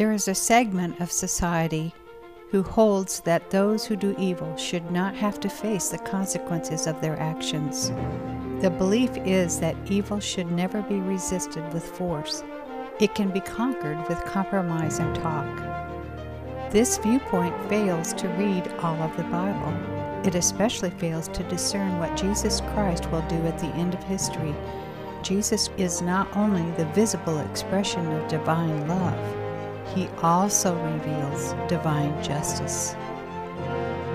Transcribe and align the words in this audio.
There 0.00 0.12
is 0.12 0.28
a 0.28 0.34
segment 0.34 0.98
of 0.98 1.12
society 1.12 1.92
who 2.48 2.62
holds 2.62 3.20
that 3.20 3.50
those 3.50 3.84
who 3.84 3.96
do 3.96 4.16
evil 4.18 4.56
should 4.56 4.90
not 4.90 5.14
have 5.14 5.38
to 5.40 5.50
face 5.50 5.90
the 5.90 5.98
consequences 5.98 6.86
of 6.86 7.02
their 7.02 7.20
actions. 7.20 7.90
The 8.62 8.70
belief 8.70 9.10
is 9.26 9.60
that 9.60 9.76
evil 9.90 10.18
should 10.18 10.50
never 10.50 10.80
be 10.80 11.00
resisted 11.00 11.70
with 11.74 11.84
force. 11.84 12.42
It 12.98 13.14
can 13.14 13.28
be 13.28 13.40
conquered 13.40 13.98
with 14.08 14.24
compromise 14.24 15.00
and 15.00 15.14
talk. 15.16 16.70
This 16.70 16.96
viewpoint 16.96 17.54
fails 17.68 18.14
to 18.14 18.28
read 18.28 18.68
all 18.78 18.96
of 19.02 19.14
the 19.18 19.24
Bible. 19.24 19.74
It 20.26 20.34
especially 20.34 20.92
fails 20.92 21.28
to 21.28 21.42
discern 21.42 21.98
what 21.98 22.16
Jesus 22.16 22.62
Christ 22.72 23.10
will 23.10 23.28
do 23.28 23.36
at 23.44 23.58
the 23.58 23.74
end 23.74 23.92
of 23.92 24.02
history. 24.04 24.54
Jesus 25.20 25.68
is 25.76 26.00
not 26.00 26.34
only 26.34 26.62
the 26.78 26.90
visible 26.94 27.38
expression 27.40 28.10
of 28.12 28.28
divine 28.28 28.88
love, 28.88 29.39
he 29.94 30.08
also 30.22 30.74
reveals 30.92 31.54
divine 31.68 32.22
justice. 32.22 32.94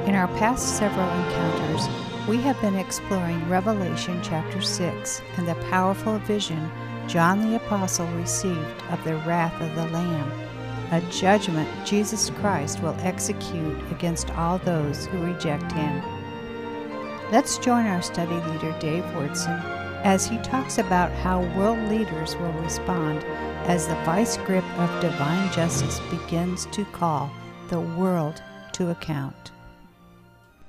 In 0.05 0.15
our 0.15 0.27
past 0.37 0.77
several 0.77 1.09
encounters, 1.09 1.87
we 2.27 2.37
have 2.37 2.59
been 2.61 2.75
exploring 2.75 3.47
Revelation 3.49 4.19
chapter 4.23 4.61
6 4.61 5.21
and 5.37 5.47
the 5.47 5.55
powerful 5.69 6.17
vision 6.19 6.71
John 7.07 7.41
the 7.41 7.57
Apostle 7.57 8.07
received 8.07 8.83
of 8.89 9.03
the 9.03 9.15
wrath 9.17 9.61
of 9.61 9.75
the 9.75 9.85
Lamb, 9.87 10.31
a 10.91 11.01
judgment 11.11 11.69
Jesus 11.85 12.31
Christ 12.31 12.81
will 12.81 12.95
execute 12.99 13.77
against 13.91 14.31
all 14.31 14.57
those 14.59 15.05
who 15.07 15.19
reject 15.23 15.71
him. 15.71 16.01
Let's 17.31 17.57
join 17.57 17.85
our 17.85 18.01
study 18.01 18.33
leader 18.33 18.75
Dave 18.79 19.03
Wyrtzen 19.05 19.63
as 20.03 20.27
he 20.27 20.37
talks 20.39 20.77
about 20.77 21.11
how 21.11 21.41
world 21.57 21.79
leaders 21.89 22.35
will 22.35 22.53
respond 22.53 23.23
as 23.67 23.87
the 23.87 23.95
vice 24.05 24.37
grip 24.37 24.63
of 24.77 25.01
divine 25.01 25.51
justice 25.51 25.99
begins 26.11 26.67
to 26.67 26.85
call 26.85 27.31
the 27.69 27.79
world 27.79 28.43
to 28.71 28.91
account. 28.91 29.51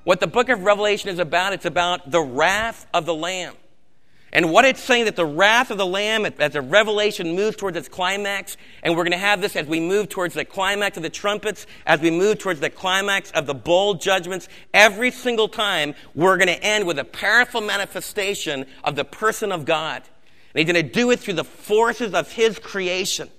What 0.03 0.19
the 0.19 0.25
book 0.25 0.49
of 0.49 0.63
Revelation 0.63 1.09
is 1.09 1.19
about, 1.19 1.53
it's 1.53 1.65
about 1.65 2.09
the 2.09 2.21
wrath 2.21 2.87
of 2.95 3.05
the 3.05 3.13
Lamb. 3.13 3.53
And 4.33 4.51
what 4.51 4.65
it's 4.65 4.81
saying 4.81 5.05
that 5.05 5.15
the 5.15 5.27
wrath 5.27 5.69
of 5.69 5.77
the 5.77 5.85
Lamb, 5.85 6.25
as 6.25 6.53
the 6.53 6.61
revelation 6.61 7.35
moves 7.35 7.55
towards 7.55 7.77
its 7.77 7.87
climax, 7.87 8.57
and 8.81 8.95
we're 8.95 9.03
going 9.03 9.11
to 9.11 9.17
have 9.17 9.41
this 9.41 9.55
as 9.55 9.67
we 9.67 9.79
move 9.79 10.09
towards 10.09 10.33
the 10.33 10.43
climax 10.43 10.97
of 10.97 11.03
the 11.03 11.09
trumpets, 11.09 11.67
as 11.85 12.01
we 12.01 12.09
move 12.09 12.39
towards 12.39 12.59
the 12.59 12.69
climax 12.69 13.29
of 13.31 13.45
the 13.45 13.53
bowl 13.53 13.93
judgments, 13.93 14.49
every 14.73 15.11
single 15.11 15.47
time 15.47 15.93
we're 16.15 16.37
going 16.37 16.47
to 16.47 16.63
end 16.63 16.87
with 16.87 16.97
a 16.97 17.05
powerful 17.05 17.61
manifestation 17.61 18.65
of 18.83 18.95
the 18.95 19.05
person 19.05 19.51
of 19.51 19.65
God. 19.65 20.01
And 20.57 20.65
he's 20.65 20.73
going 20.73 20.87
to 20.87 20.91
do 20.91 21.11
it 21.11 21.19
through 21.19 21.35
the 21.35 21.43
forces 21.43 22.15
of 22.15 22.31
his 22.31 22.57
creation. 22.57 23.29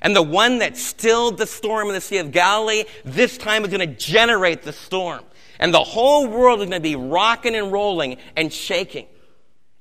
And 0.00 0.16
the 0.16 0.22
one 0.22 0.60
that 0.60 0.78
stilled 0.78 1.36
the 1.36 1.46
storm 1.46 1.88
in 1.88 1.92
the 1.92 2.00
Sea 2.00 2.16
of 2.16 2.32
Galilee, 2.32 2.84
this 3.04 3.36
time 3.36 3.62
is 3.64 3.68
going 3.68 3.86
to 3.86 3.94
generate 3.94 4.62
the 4.62 4.72
storm. 4.72 5.22
And 5.58 5.74
the 5.74 5.84
whole 5.84 6.26
world 6.26 6.60
is 6.62 6.70
going 6.70 6.80
to 6.80 6.80
be 6.80 6.96
rocking 6.96 7.54
and 7.54 7.70
rolling 7.70 8.16
and 8.38 8.50
shaking. 8.50 9.06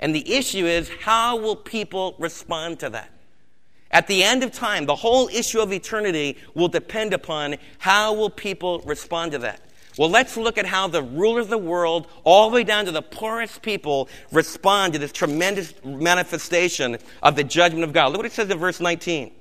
And 0.01 0.13
the 0.13 0.33
issue 0.33 0.65
is, 0.65 0.89
how 0.89 1.37
will 1.37 1.55
people 1.55 2.13
respond 2.19 2.81
to 2.81 2.89
that? 2.89 3.09
At 3.89 4.07
the 4.07 4.21
end 4.21 4.43
of 4.43 4.51
time, 4.51 4.85
the 4.85 4.95
whole 4.95 5.29
issue 5.29 5.61
of 5.61 5.71
eternity 5.71 6.37
will 6.55 6.67
depend 6.67 7.13
upon 7.13 7.55
how 7.77 8.13
will 8.15 8.29
people 8.29 8.79
respond 8.79 9.31
to 9.31 9.37
that. 9.37 9.61
Well, 9.97 10.09
let's 10.09 10.37
look 10.37 10.57
at 10.57 10.65
how 10.65 10.87
the 10.87 11.03
rulers 11.03 11.45
of 11.45 11.49
the 11.49 11.57
world, 11.57 12.07
all 12.23 12.49
the 12.49 12.55
way 12.55 12.63
down 12.63 12.85
to 12.85 12.91
the 12.91 13.01
poorest 13.01 13.61
people, 13.61 14.07
respond 14.31 14.93
to 14.93 14.99
this 14.99 15.11
tremendous 15.11 15.73
manifestation 15.83 16.97
of 17.21 17.35
the 17.35 17.43
judgment 17.43 17.83
of 17.83 17.93
God. 17.93 18.11
Look 18.11 18.17
what 18.17 18.25
it 18.25 18.31
says 18.31 18.49
in 18.49 18.57
verse 18.57 18.79
19. 18.79 19.31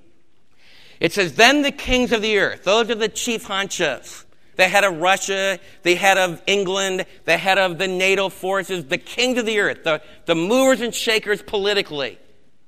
It 0.98 1.12
says, 1.12 1.34
Then 1.34 1.62
the 1.62 1.72
kings 1.72 2.12
of 2.12 2.20
the 2.20 2.38
earth, 2.38 2.64
those 2.64 2.90
are 2.90 2.94
the 2.94 3.08
chief 3.08 3.46
honchos, 3.46 4.24
the 4.56 4.68
head 4.68 4.84
of 4.84 5.00
Russia, 5.00 5.58
the 5.82 5.94
head 5.94 6.18
of 6.18 6.42
England, 6.46 7.06
the 7.24 7.38
head 7.38 7.56
of 7.56 7.78
the 7.78 7.88
NATO 7.88 8.28
forces, 8.28 8.84
the 8.84 8.98
kings 8.98 9.38
of 9.38 9.46
the 9.46 9.60
earth, 9.60 9.84
the, 9.84 10.02
the 10.26 10.34
movers 10.34 10.80
and 10.80 10.94
shakers 10.94 11.42
politically. 11.42 12.18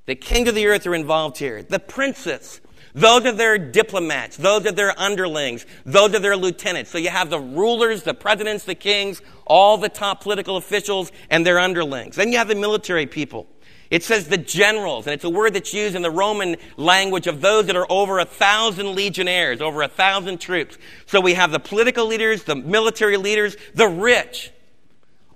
The 0.05 0.15
kings 0.15 0.49
of 0.49 0.55
the 0.55 0.67
earth 0.67 0.85
are 0.87 0.95
involved 0.95 1.37
here. 1.37 1.63
The 1.63 1.79
princes, 1.79 2.59
those 2.93 3.25
are 3.25 3.31
their 3.31 3.57
diplomats, 3.57 4.37
those 4.37 4.65
are 4.65 4.71
their 4.71 4.97
underlings, 4.99 5.65
those 5.85 6.13
are 6.13 6.19
their 6.19 6.37
lieutenants. 6.37 6.91
So 6.91 6.97
you 6.97 7.09
have 7.09 7.29
the 7.29 7.39
rulers, 7.39 8.03
the 8.03 8.13
presidents, 8.13 8.65
the 8.65 8.75
kings, 8.75 9.21
all 9.45 9.77
the 9.77 9.89
top 9.89 10.21
political 10.21 10.57
officials, 10.57 11.11
and 11.29 11.45
their 11.45 11.59
underlings. 11.59 12.15
Then 12.15 12.31
you 12.31 12.37
have 12.37 12.47
the 12.47 12.55
military 12.55 13.07
people. 13.07 13.47
It 13.93 14.03
says 14.03 14.27
the 14.27 14.39
generals, 14.39 15.05
and 15.05 15.13
it's 15.13 15.23
a 15.23 15.29
word 15.29 15.53
that's 15.53 15.71
used 15.71 15.95
in 15.95 16.01
the 16.01 16.09
Roman 16.09 16.55
language 16.77 17.27
of 17.27 17.41
those 17.41 17.67
that 17.67 17.75
are 17.75 17.85
over 17.91 18.17
a 18.17 18.25
thousand 18.25 18.95
legionnaires, 18.95 19.61
over 19.61 19.83
a 19.83 19.87
thousand 19.87 20.39
troops. 20.39 20.79
So 21.05 21.21
we 21.21 21.35
have 21.35 21.51
the 21.51 21.59
political 21.59 22.07
leaders, 22.07 22.43
the 22.43 22.55
military 22.55 23.17
leaders, 23.17 23.55
the 23.75 23.87
rich. 23.87 24.51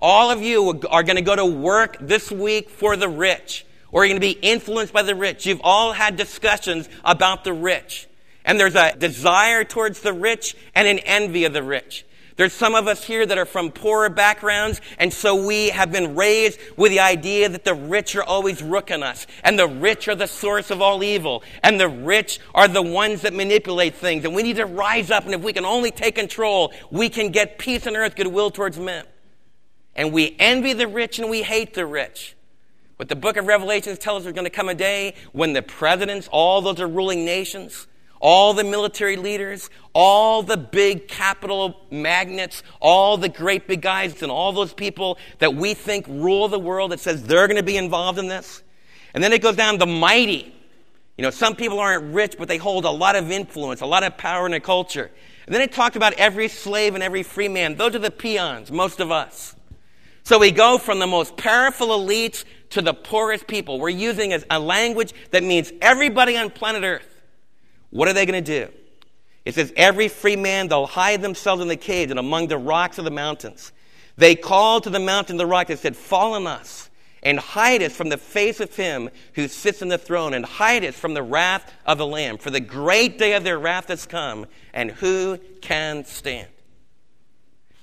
All 0.01 0.31
of 0.31 0.41
you 0.41 0.81
are 0.89 1.03
going 1.03 1.17
to 1.17 1.21
go 1.21 1.35
to 1.35 1.45
work 1.45 1.97
this 2.01 2.31
week 2.31 2.71
for 2.71 2.95
the 2.95 3.07
rich, 3.07 3.63
or 3.91 4.03
you're 4.03 4.17
going 4.17 4.21
to 4.21 4.27
be 4.27 4.39
influenced 4.41 4.93
by 4.93 5.01
the 5.01 5.15
rich. 5.15 5.45
You've 5.45 5.61
all 5.63 5.93
had 5.93 6.15
discussions 6.15 6.89
about 7.03 7.43
the 7.43 7.53
rich. 7.53 8.07
And 8.45 8.59
there's 8.59 8.75
a 8.75 8.95
desire 8.95 9.63
towards 9.63 10.01
the 10.01 10.13
rich 10.13 10.55
and 10.73 10.87
an 10.87 10.99
envy 10.99 11.45
of 11.45 11.53
the 11.53 11.63
rich. 11.63 12.05
There's 12.37 12.53
some 12.53 12.75
of 12.75 12.87
us 12.87 13.03
here 13.03 13.25
that 13.25 13.37
are 13.39 13.47
from 13.47 13.71
poorer 13.71 14.09
backgrounds, 14.09 14.79
and 14.99 15.11
so 15.11 15.47
we 15.47 15.69
have 15.69 15.91
been 15.91 16.15
raised 16.15 16.59
with 16.77 16.91
the 16.91 16.99
idea 16.99 17.49
that 17.49 17.65
the 17.65 17.73
rich 17.73 18.15
are 18.15 18.23
always 18.23 18.61
rooking 18.61 19.01
us, 19.01 19.25
and 19.43 19.57
the 19.57 19.67
rich 19.67 20.07
are 20.07 20.13
the 20.13 20.27
source 20.27 20.69
of 20.69 20.79
all 20.79 21.03
evil, 21.03 21.41
and 21.63 21.79
the 21.79 21.89
rich 21.89 22.39
are 22.53 22.67
the 22.67 22.81
ones 22.81 23.23
that 23.23 23.33
manipulate 23.33 23.95
things, 23.95 24.23
and 24.23 24.35
we 24.35 24.43
need 24.43 24.57
to 24.57 24.67
rise 24.67 25.09
up, 25.09 25.25
and 25.25 25.33
if 25.33 25.41
we 25.41 25.51
can 25.51 25.65
only 25.65 25.89
take 25.89 26.13
control, 26.13 26.71
we 26.91 27.09
can 27.09 27.31
get 27.31 27.57
peace 27.57 27.87
on 27.87 27.95
earth, 27.95 28.15
goodwill 28.15 28.51
towards 28.51 28.77
men. 28.77 29.03
And 29.95 30.13
we 30.13 30.35
envy 30.37 30.73
the 30.73 30.87
rich 30.87 31.17
and 31.17 31.31
we 31.31 31.41
hate 31.41 31.73
the 31.73 31.87
rich. 31.87 32.36
But 32.97 33.09
the 33.09 33.15
book 33.15 33.37
of 33.37 33.45
Revelations 33.45 33.99
tells 33.99 34.19
us 34.19 34.23
there's 34.23 34.33
going 34.33 34.45
to 34.45 34.49
come 34.49 34.69
a 34.69 34.75
day 34.75 35.13
when 35.31 35.53
the 35.53 35.61
presidents, 35.61 36.27
all 36.31 36.61
those 36.61 36.79
are 36.79 36.87
ruling 36.87 37.25
nations, 37.25 37.87
all 38.19 38.53
the 38.53 38.63
military 38.63 39.15
leaders, 39.15 39.69
all 39.93 40.41
the 40.41 40.57
big 40.57 41.07
capital 41.07 41.79
magnates, 41.91 42.63
all 42.79 43.17
the 43.17 43.29
great 43.29 43.67
big 43.67 43.81
guys, 43.81 44.21
and 44.23 44.31
all 44.31 44.51
those 44.51 44.73
people 44.73 45.19
that 45.37 45.53
we 45.53 45.75
think 45.75 46.07
rule 46.07 46.47
the 46.47 46.57
world, 46.57 46.91
it 46.91 46.99
says 46.99 47.23
they're 47.23 47.47
going 47.47 47.57
to 47.57 47.63
be 47.63 47.77
involved 47.77 48.17
in 48.17 48.27
this. 48.27 48.63
And 49.13 49.23
then 49.23 49.31
it 49.31 49.41
goes 49.41 49.55
down 49.55 49.77
the 49.77 49.85
mighty. 49.85 50.53
You 51.17 51.23
know, 51.23 51.29
some 51.29 51.55
people 51.55 51.79
aren't 51.79 52.13
rich, 52.13 52.35
but 52.37 52.47
they 52.47 52.57
hold 52.57 52.85
a 52.85 52.91
lot 52.91 53.15
of 53.15 53.31
influence, 53.31 53.81
a 53.81 53.85
lot 53.85 54.03
of 54.03 54.17
power 54.17 54.45
in 54.45 54.53
a 54.53 54.59
culture. 54.59 55.11
And 55.45 55.53
then 55.53 55.61
it 55.61 55.71
talked 55.71 55.95
about 55.95 56.13
every 56.13 56.47
slave 56.47 56.93
and 56.93 57.03
every 57.03 57.23
free 57.23 57.47
man. 57.47 57.75
Those 57.75 57.95
are 57.95 57.99
the 57.99 58.11
peons, 58.11 58.71
most 58.71 58.99
of 58.99 59.11
us. 59.11 59.55
So 60.27 60.37
we 60.37 60.51
go 60.51 60.77
from 60.77 60.99
the 60.99 61.07
most 61.07 61.37
powerful 61.37 61.87
elites 61.87 62.43
to 62.71 62.81
the 62.81 62.93
poorest 62.93 63.47
people. 63.47 63.79
We're 63.79 63.87
using 63.87 64.37
a 64.51 64.59
language 64.59 65.13
that 65.31 65.41
means 65.41 65.71
everybody 65.81 66.35
on 66.35 66.49
planet 66.49 66.83
Earth. 66.83 67.23
What 67.91 68.09
are 68.09 68.13
they 68.13 68.25
going 68.25 68.43
to 68.43 68.65
do? 68.65 68.73
It 69.45 69.55
says, 69.55 69.71
Every 69.77 70.09
free 70.09 70.35
man, 70.35 70.67
they'll 70.67 70.85
hide 70.85 71.21
themselves 71.21 71.61
in 71.61 71.69
the 71.69 71.77
caves 71.77 72.11
and 72.11 72.19
among 72.19 72.49
the 72.49 72.57
rocks 72.57 72.97
of 72.97 73.05
the 73.05 73.09
mountains. 73.09 73.71
They 74.17 74.35
called 74.35 74.83
to 74.83 74.89
the 74.89 74.99
mountain, 74.99 75.37
the 75.37 75.45
rock, 75.45 75.69
and 75.69 75.79
said, 75.79 75.95
Fall 75.95 76.33
on 76.33 76.45
us 76.45 76.89
and 77.23 77.39
hide 77.39 77.81
us 77.81 77.95
from 77.95 78.09
the 78.09 78.17
face 78.17 78.59
of 78.59 78.75
him 78.75 79.09
who 79.35 79.47
sits 79.47 79.81
on 79.81 79.87
the 79.87 79.97
throne 79.97 80.33
and 80.33 80.45
hide 80.45 80.83
us 80.83 80.95
from 80.95 81.13
the 81.13 81.23
wrath 81.23 81.71
of 81.85 81.97
the 81.97 82.05
Lamb. 82.05 82.37
For 82.37 82.49
the 82.49 82.59
great 82.59 83.17
day 83.17 83.31
of 83.31 83.45
their 83.45 83.59
wrath 83.59 83.87
has 83.87 84.05
come, 84.05 84.45
and 84.73 84.91
who 84.91 85.37
can 85.61 86.03
stand? 86.03 86.49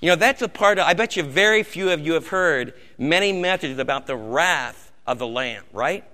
You 0.05 0.11
know, 0.11 0.17
that's 0.17 0.43
a 0.43 0.49
part 0.49 0.79
of, 0.79 0.87
I 0.87 0.93
bet 0.93 1.17
you 1.17 1.23
very 1.23 1.63
few 1.63 1.89
of 1.89 1.99
you 1.99 2.13
have 2.13 2.29
heard 2.29 2.75
many 2.99 3.33
messages 3.33 3.79
about 3.79 4.07
the 4.07 4.15
wrath 4.15 4.93
of 5.07 5.19
the 5.19 5.27
Lamb, 5.27 5.65
right? 5.73 6.05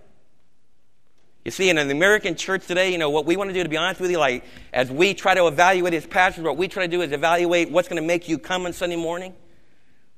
You 1.44 1.50
see, 1.50 1.68
in 1.68 1.74
the 1.74 1.90
American 1.90 2.36
church 2.36 2.68
today, 2.68 2.92
you 2.92 2.98
know, 2.98 3.10
what 3.10 3.26
we 3.26 3.36
want 3.36 3.50
to 3.50 3.54
do, 3.54 3.64
to 3.64 3.68
be 3.68 3.76
honest 3.76 4.00
with 4.00 4.12
you, 4.12 4.18
like, 4.18 4.44
as 4.72 4.92
we 4.92 5.12
try 5.12 5.34
to 5.34 5.48
evaluate 5.48 5.92
as 5.92 6.06
pastors, 6.06 6.44
what 6.44 6.56
we 6.56 6.68
try 6.68 6.86
to 6.86 6.88
do 6.88 7.02
is 7.02 7.10
evaluate 7.10 7.72
what's 7.72 7.88
going 7.88 8.00
to 8.00 8.06
make 8.06 8.28
you 8.28 8.38
come 8.38 8.64
on 8.64 8.72
Sunday 8.72 8.94
morning, 8.94 9.34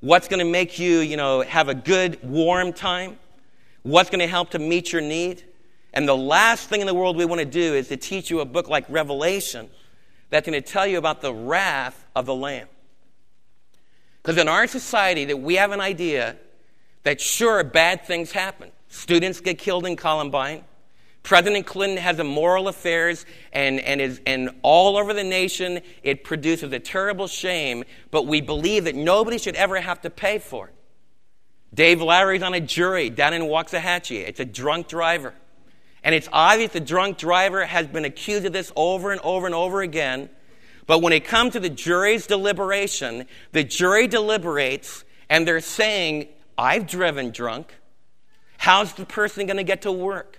what's 0.00 0.28
going 0.28 0.40
to 0.40 0.52
make 0.52 0.78
you, 0.78 0.98
you 0.98 1.16
know, 1.16 1.40
have 1.40 1.70
a 1.70 1.74
good, 1.74 2.22
warm 2.22 2.74
time, 2.74 3.19
what's 3.84 4.10
going 4.10 4.20
to 4.20 4.26
help 4.26 4.50
to 4.50 4.58
meet 4.58 4.92
your 4.92 5.00
need. 5.00 5.44
And 5.94 6.06
the 6.06 6.14
last 6.14 6.69
thing 6.69 6.82
in 6.82 6.86
the 6.86 6.92
world 6.92 7.16
we 7.16 7.24
want 7.24 7.38
to 7.38 7.46
do 7.46 7.74
is 7.74 7.88
to 7.88 7.96
teach 7.96 8.28
you 8.28 8.40
a 8.40 8.44
book 8.44 8.69
like 8.69 8.84
Revelation 8.90 9.70
that's 10.28 10.46
going 10.46 10.62
to 10.62 10.69
tell 10.69 10.86
you 10.86 10.98
about 10.98 11.22
the 11.22 11.32
wrath 11.32 12.04
of 12.14 12.26
the 12.26 12.34
Lamb. 12.34 12.69
Because 14.22 14.40
in 14.40 14.48
our 14.48 14.66
society, 14.66 15.24
that 15.26 15.40
we 15.40 15.56
have 15.56 15.72
an 15.72 15.80
idea 15.80 16.36
that 17.02 17.20
sure, 17.20 17.62
bad 17.64 18.04
things 18.04 18.32
happen. 18.32 18.70
Students 18.88 19.40
get 19.40 19.58
killed 19.58 19.86
in 19.86 19.96
Columbine. 19.96 20.64
President 21.22 21.66
Clinton 21.66 21.98
has 21.98 22.19
immoral 22.19 22.69
affairs, 22.69 23.26
and, 23.52 23.80
and, 23.80 24.00
is, 24.00 24.20
and 24.26 24.50
all 24.62 24.96
over 24.96 25.14
the 25.14 25.24
nation, 25.24 25.80
it 26.02 26.24
produces 26.24 26.72
a 26.72 26.80
terrible 26.80 27.28
shame, 27.28 27.84
but 28.10 28.26
we 28.26 28.40
believe 28.40 28.84
that 28.84 28.96
nobody 28.96 29.38
should 29.38 29.54
ever 29.54 29.80
have 29.80 30.00
to 30.02 30.10
pay 30.10 30.38
for 30.38 30.69
it. 30.69 30.74
Dave 31.74 32.02
Lowry's 32.02 32.42
on 32.42 32.54
a 32.54 32.60
jury 32.60 33.08
down 33.08 33.32
in 33.32 33.42
Waxahachie. 33.42 34.26
It's 34.28 34.40
a 34.40 34.44
drunk 34.44 34.88
driver. 34.88 35.32
And 36.04 36.14
it's 36.14 36.28
obvious 36.32 36.72
the 36.72 36.80
drunk 36.80 37.19
driver 37.19 37.64
has 37.64 37.86
been 37.86 38.04
accused 38.04 38.44
of 38.44 38.52
this 38.52 38.72
over 38.76 39.12
and 39.12 39.20
over 39.20 39.46
and 39.46 39.54
over 39.54 39.80
again. 39.80 40.28
But 40.87 41.00
when 41.00 41.12
it 41.12 41.25
comes 41.25 41.52
to 41.52 41.61
the 41.61 41.70
jury's 41.70 42.26
deliberation, 42.26 43.26
the 43.52 43.64
jury 43.64 44.08
deliberates 44.08 45.05
and 45.29 45.46
they're 45.46 45.61
saying, 45.61 46.29
I've 46.58 46.87
driven 46.87 47.31
drunk. 47.31 47.75
How's 48.58 48.93
the 48.93 49.06
person 49.06 49.46
going 49.46 49.56
to 49.56 49.64
get 49.64 49.82
to 49.82 49.93
work? 49.93 50.38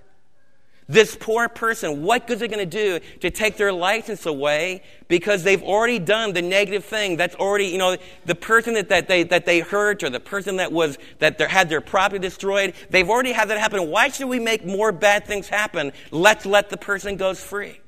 This 0.89 1.15
poor 1.17 1.47
person, 1.47 2.03
what 2.03 2.27
good 2.27 2.35
is 2.35 2.41
it 2.41 2.49
going 2.49 2.69
to 2.69 2.99
do 2.99 2.99
to 3.21 3.31
take 3.31 3.55
their 3.55 3.71
license 3.71 4.25
away 4.25 4.83
because 5.07 5.43
they've 5.43 5.63
already 5.63 5.97
done 5.97 6.33
the 6.33 6.41
negative 6.41 6.83
thing? 6.83 7.15
That's 7.15 7.35
already, 7.35 7.67
you 7.67 7.77
know, 7.77 7.95
the 8.25 8.35
person 8.35 8.73
that, 8.73 8.89
that, 8.89 9.07
they, 9.07 9.23
that 9.23 9.45
they 9.45 9.61
hurt 9.61 10.03
or 10.03 10.09
the 10.09 10.19
person 10.19 10.57
that 10.57 10.71
was, 10.71 10.97
that 11.19 11.39
had 11.39 11.69
their 11.69 11.79
property 11.79 12.19
destroyed, 12.19 12.73
they've 12.89 13.09
already 13.09 13.31
had 13.31 13.49
that 13.49 13.59
happen. 13.59 13.89
Why 13.89 14.09
should 14.09 14.27
we 14.27 14.39
make 14.39 14.65
more 14.65 14.91
bad 14.91 15.25
things 15.25 15.47
happen? 15.47 15.93
Let's 16.11 16.45
let 16.45 16.69
the 16.69 16.77
person 16.77 17.15
goes 17.15 17.41
free. 17.41 17.79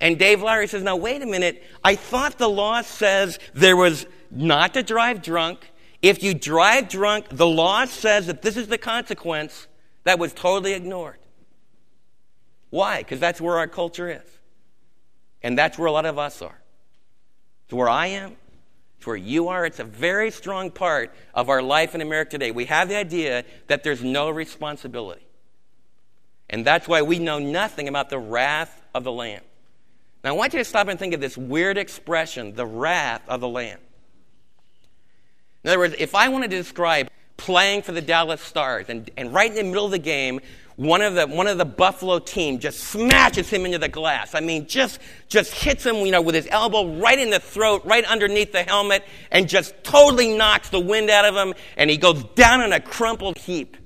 And 0.00 0.18
Dave 0.18 0.42
Lowry 0.42 0.68
says, 0.68 0.82
now 0.82 0.96
wait 0.96 1.22
a 1.22 1.26
minute. 1.26 1.62
I 1.82 1.96
thought 1.96 2.38
the 2.38 2.48
law 2.48 2.82
says 2.82 3.38
there 3.54 3.76
was 3.76 4.06
not 4.30 4.74
to 4.74 4.82
drive 4.82 5.22
drunk. 5.22 5.70
If 6.02 6.22
you 6.22 6.34
drive 6.34 6.88
drunk, 6.88 7.26
the 7.30 7.46
law 7.46 7.84
says 7.84 8.26
that 8.28 8.42
this 8.42 8.56
is 8.56 8.68
the 8.68 8.78
consequence. 8.78 9.66
That 10.04 10.18
was 10.18 10.32
totally 10.32 10.74
ignored. 10.74 11.18
Why? 12.70 12.98
Because 12.98 13.18
that's 13.18 13.40
where 13.40 13.56
our 13.58 13.66
culture 13.66 14.08
is. 14.10 14.38
And 15.42 15.58
that's 15.58 15.78
where 15.78 15.86
a 15.86 15.92
lot 15.92 16.06
of 16.06 16.18
us 16.18 16.42
are. 16.42 16.60
It's 17.64 17.74
where 17.74 17.88
I 17.88 18.06
am. 18.08 18.36
It's 18.98 19.06
where 19.06 19.16
you 19.16 19.48
are. 19.48 19.64
It's 19.66 19.78
a 19.78 19.84
very 19.84 20.30
strong 20.30 20.70
part 20.70 21.14
of 21.34 21.48
our 21.48 21.62
life 21.62 21.94
in 21.94 22.00
America 22.00 22.32
today. 22.32 22.50
We 22.50 22.66
have 22.66 22.88
the 22.88 22.96
idea 22.96 23.44
that 23.66 23.82
there's 23.82 24.02
no 24.02 24.30
responsibility. 24.30 25.26
And 26.50 26.64
that's 26.64 26.88
why 26.88 27.02
we 27.02 27.18
know 27.18 27.38
nothing 27.38 27.88
about 27.88 28.10
the 28.10 28.18
wrath 28.18 28.82
of 28.94 29.04
the 29.04 29.12
Lamb. 29.12 29.42
Now, 30.24 30.30
I 30.30 30.32
want 30.32 30.52
you 30.52 30.58
to 30.58 30.64
stop 30.64 30.88
and 30.88 30.98
think 30.98 31.14
of 31.14 31.20
this 31.20 31.36
weird 31.36 31.78
expression, 31.78 32.54
the 32.54 32.66
wrath 32.66 33.22
of 33.28 33.40
the 33.40 33.48
Lamb. 33.48 33.78
In 35.62 35.70
other 35.70 35.78
words, 35.78 35.94
if 35.98 36.14
I 36.14 36.28
wanted 36.28 36.50
to 36.50 36.56
describe 36.56 37.08
playing 37.36 37.82
for 37.82 37.92
the 37.92 38.02
Dallas 38.02 38.40
Stars, 38.40 38.86
and, 38.88 39.10
and 39.16 39.32
right 39.32 39.50
in 39.50 39.56
the 39.56 39.64
middle 39.64 39.84
of 39.84 39.92
the 39.92 39.98
game, 39.98 40.40
one 40.78 41.02
of 41.02 41.14
the 41.14 41.26
one 41.26 41.48
of 41.48 41.58
the 41.58 41.64
Buffalo 41.64 42.20
team 42.20 42.60
just 42.60 42.78
smashes 42.78 43.50
him 43.50 43.66
into 43.66 43.78
the 43.78 43.88
glass. 43.88 44.36
I 44.36 44.40
mean, 44.40 44.68
just 44.68 45.00
just 45.26 45.52
hits 45.52 45.84
him, 45.84 45.96
you 45.96 46.12
know, 46.12 46.22
with 46.22 46.36
his 46.36 46.46
elbow 46.50 46.98
right 46.98 47.18
in 47.18 47.30
the 47.30 47.40
throat, 47.40 47.82
right 47.84 48.04
underneath 48.04 48.52
the 48.52 48.62
helmet, 48.62 49.04
and 49.32 49.48
just 49.48 49.74
totally 49.82 50.36
knocks 50.36 50.68
the 50.68 50.78
wind 50.78 51.10
out 51.10 51.24
of 51.24 51.34
him, 51.34 51.54
and 51.76 51.90
he 51.90 51.96
goes 51.96 52.22
down 52.36 52.62
in 52.62 52.72
a 52.72 52.80
crumpled 52.80 53.38
heap. 53.38 53.76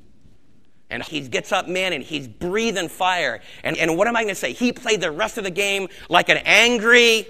And 0.93 1.03
he 1.03 1.27
gets 1.27 1.53
up, 1.53 1.69
man, 1.69 1.95
and 1.95 2.05
he's 2.05 2.29
breathing 2.29 2.91
fire. 2.91 3.41
And, 3.65 3.79
and 3.79 3.97
what 3.97 4.09
am 4.09 4.15
I 4.15 4.25
going 4.25 4.35
to 4.35 4.39
say? 4.39 4.53
He 4.53 4.73
played 4.73 5.01
the 5.01 5.11
rest 5.11 5.39
of 5.39 5.45
the 5.45 5.51
game 5.51 5.89
like 6.11 6.29
an 6.29 6.37
angry 6.45 7.27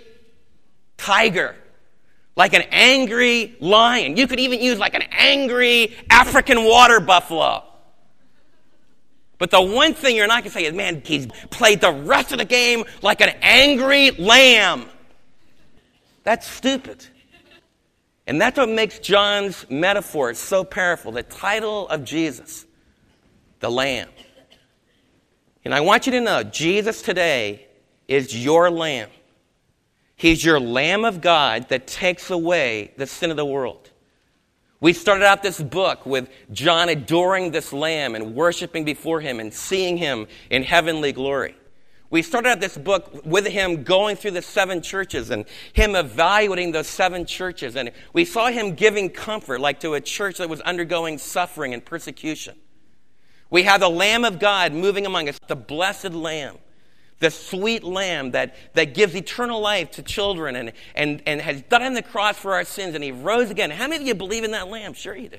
tiger, 0.97 1.55
like 2.35 2.55
an 2.55 2.63
angry 2.73 3.55
lion. 3.61 4.17
You 4.17 4.27
could 4.27 4.41
even 4.41 4.61
use 4.61 4.81
like 4.81 4.95
an 4.95 5.05
angry 5.13 5.97
African 6.11 6.65
water 6.65 6.99
buffalo. 6.99 7.63
But 9.39 9.53
the 9.53 9.63
one 9.63 9.95
thing 9.95 10.17
you're 10.17 10.27
not 10.27 10.43
going 10.43 10.51
to 10.51 10.59
say 10.59 10.65
is, 10.65 10.75
man, 10.75 11.01
he's 11.05 11.29
played 11.51 11.81
the 11.81 11.93
rest 11.93 12.33
of 12.33 12.39
the 12.39 12.45
game 12.45 12.85
like 13.01 13.21
an 13.21 13.31
angry 13.43 14.11
lamb. 14.11 14.87
That's 16.25 16.49
stupid. 16.49 17.07
And 18.27 18.41
that's 18.41 18.59
what 18.59 18.69
makes 18.69 18.99
John's 18.99 19.67
metaphor 19.71 20.35
so 20.35 20.65
powerful. 20.65 21.13
The 21.13 21.23
title 21.23 21.89
of 21.89 22.05
Jesus, 22.05 22.67
the 23.63 23.71
Lamb. 23.71 24.11
And 25.65 25.73
I 25.73 25.81
want 25.81 26.05
you 26.05 26.13
to 26.13 26.21
know 26.21 26.43
Jesus 26.43 27.01
today 27.01 27.67
is 28.07 28.45
your 28.45 28.71
Lamb. 28.71 29.09
He's 30.17 30.45
your 30.45 30.61
Lamb 30.61 31.05
of 31.05 31.21
God 31.23 31.71
that 31.71 31.87
takes 31.87 32.31
away 32.31 32.93
the 32.99 33.07
sin 33.07 33.31
of 33.31 33.37
the 33.37 33.47
world. 33.47 33.91
We 34.81 34.93
started 34.93 35.25
out 35.25 35.45
this 35.45 35.63
book 35.63 36.05
with 36.05 36.29
John 36.51 36.89
adoring 36.89 37.53
this 37.53 37.73
lamb 37.73 38.17
and 38.17 38.35
worshiping 38.35 38.85
before 38.85 39.21
him 39.21 39.39
and 39.39 39.55
seeing 39.55 39.97
him 39.97 40.27
in 40.51 40.65
heavenly 40.65 41.13
glory. 41.13 41.55
We 42.11 42.21
started 42.23 42.49
out 42.49 42.61
this 42.61 42.77
book 42.77 43.25
with 43.25 43.47
him 43.47 43.85
going 43.85 44.17
through 44.17 44.33
the 44.33 44.43
seven 44.43 44.83
churches 44.83 45.31
and 45.31 45.45
him 45.73 45.95
evaluating 45.95 46.73
those 46.73 46.89
seven 46.89 47.27
churches. 47.27 47.77
And 47.77 47.93
we 48.13 48.25
saw 48.25 48.49
him 48.49 48.75
giving 48.75 49.09
comfort, 49.09 49.61
like 49.61 49.79
to 49.81 49.95
a 49.95 50.01
church 50.01 50.39
that 50.39 50.49
was 50.49 50.61
undergoing 50.63 51.17
suffering 51.17 51.73
and 51.73 51.85
persecution. 51.85 52.57
We 53.53 53.63
have 53.63 53.81
the 53.81 53.89
Lamb 53.89 54.25
of 54.25 54.41
God 54.41 54.73
moving 54.73 55.07
among 55.07 55.29
us, 55.29 55.39
the 55.47 55.55
blessed 55.55 56.13
Lamb 56.13 56.59
the 57.23 57.31
sweet 57.31 57.85
lamb 57.85 58.33
that, 58.33 58.57
that 58.75 58.95
gives 58.95 59.15
eternal 59.15 59.61
life 59.61 59.93
to 59.93 60.03
children 60.03 60.57
and, 60.57 60.73
and, 60.97 61.23
and 61.25 61.41
has 61.41 61.63
died 61.63 61.83
on 61.83 61.95
the 61.95 62.03
cross 62.03 62.37
for 62.37 62.53
our 62.53 62.65
sins 62.65 62.97
and 62.97 63.03
he 63.05 63.13
rose 63.13 63.49
again. 63.49 63.71
How 63.71 63.87
many 63.87 64.03
of 64.03 64.07
you 64.09 64.15
believe 64.15 64.43
in 64.43 64.51
that 64.51 64.69
lamb? 64.69 64.93
Sure 64.93 65.17
you 65.17 65.29
do. 65.29 65.39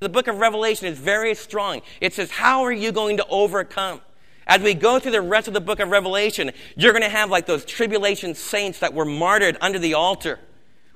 The 0.00 0.10
book 0.10 0.28
of 0.28 0.36
Revelation 0.36 0.86
is 0.86 0.98
very 0.98 1.34
strong. 1.34 1.80
It 2.02 2.12
says, 2.12 2.30
How 2.30 2.62
are 2.64 2.72
you 2.72 2.92
going 2.92 3.16
to 3.16 3.26
overcome? 3.28 4.02
As 4.46 4.60
we 4.60 4.74
go 4.74 4.98
through 4.98 5.12
the 5.12 5.22
rest 5.22 5.48
of 5.48 5.54
the 5.54 5.60
book 5.60 5.80
of 5.80 5.88
Revelation, 5.88 6.52
you're 6.76 6.92
going 6.92 7.02
to 7.02 7.08
have 7.08 7.30
like 7.30 7.46
those 7.46 7.64
tribulation 7.64 8.34
saints 8.34 8.78
that 8.80 8.94
were 8.94 9.04
martyred 9.06 9.56
under 9.60 9.78
the 9.78 9.94
altar. 9.94 10.38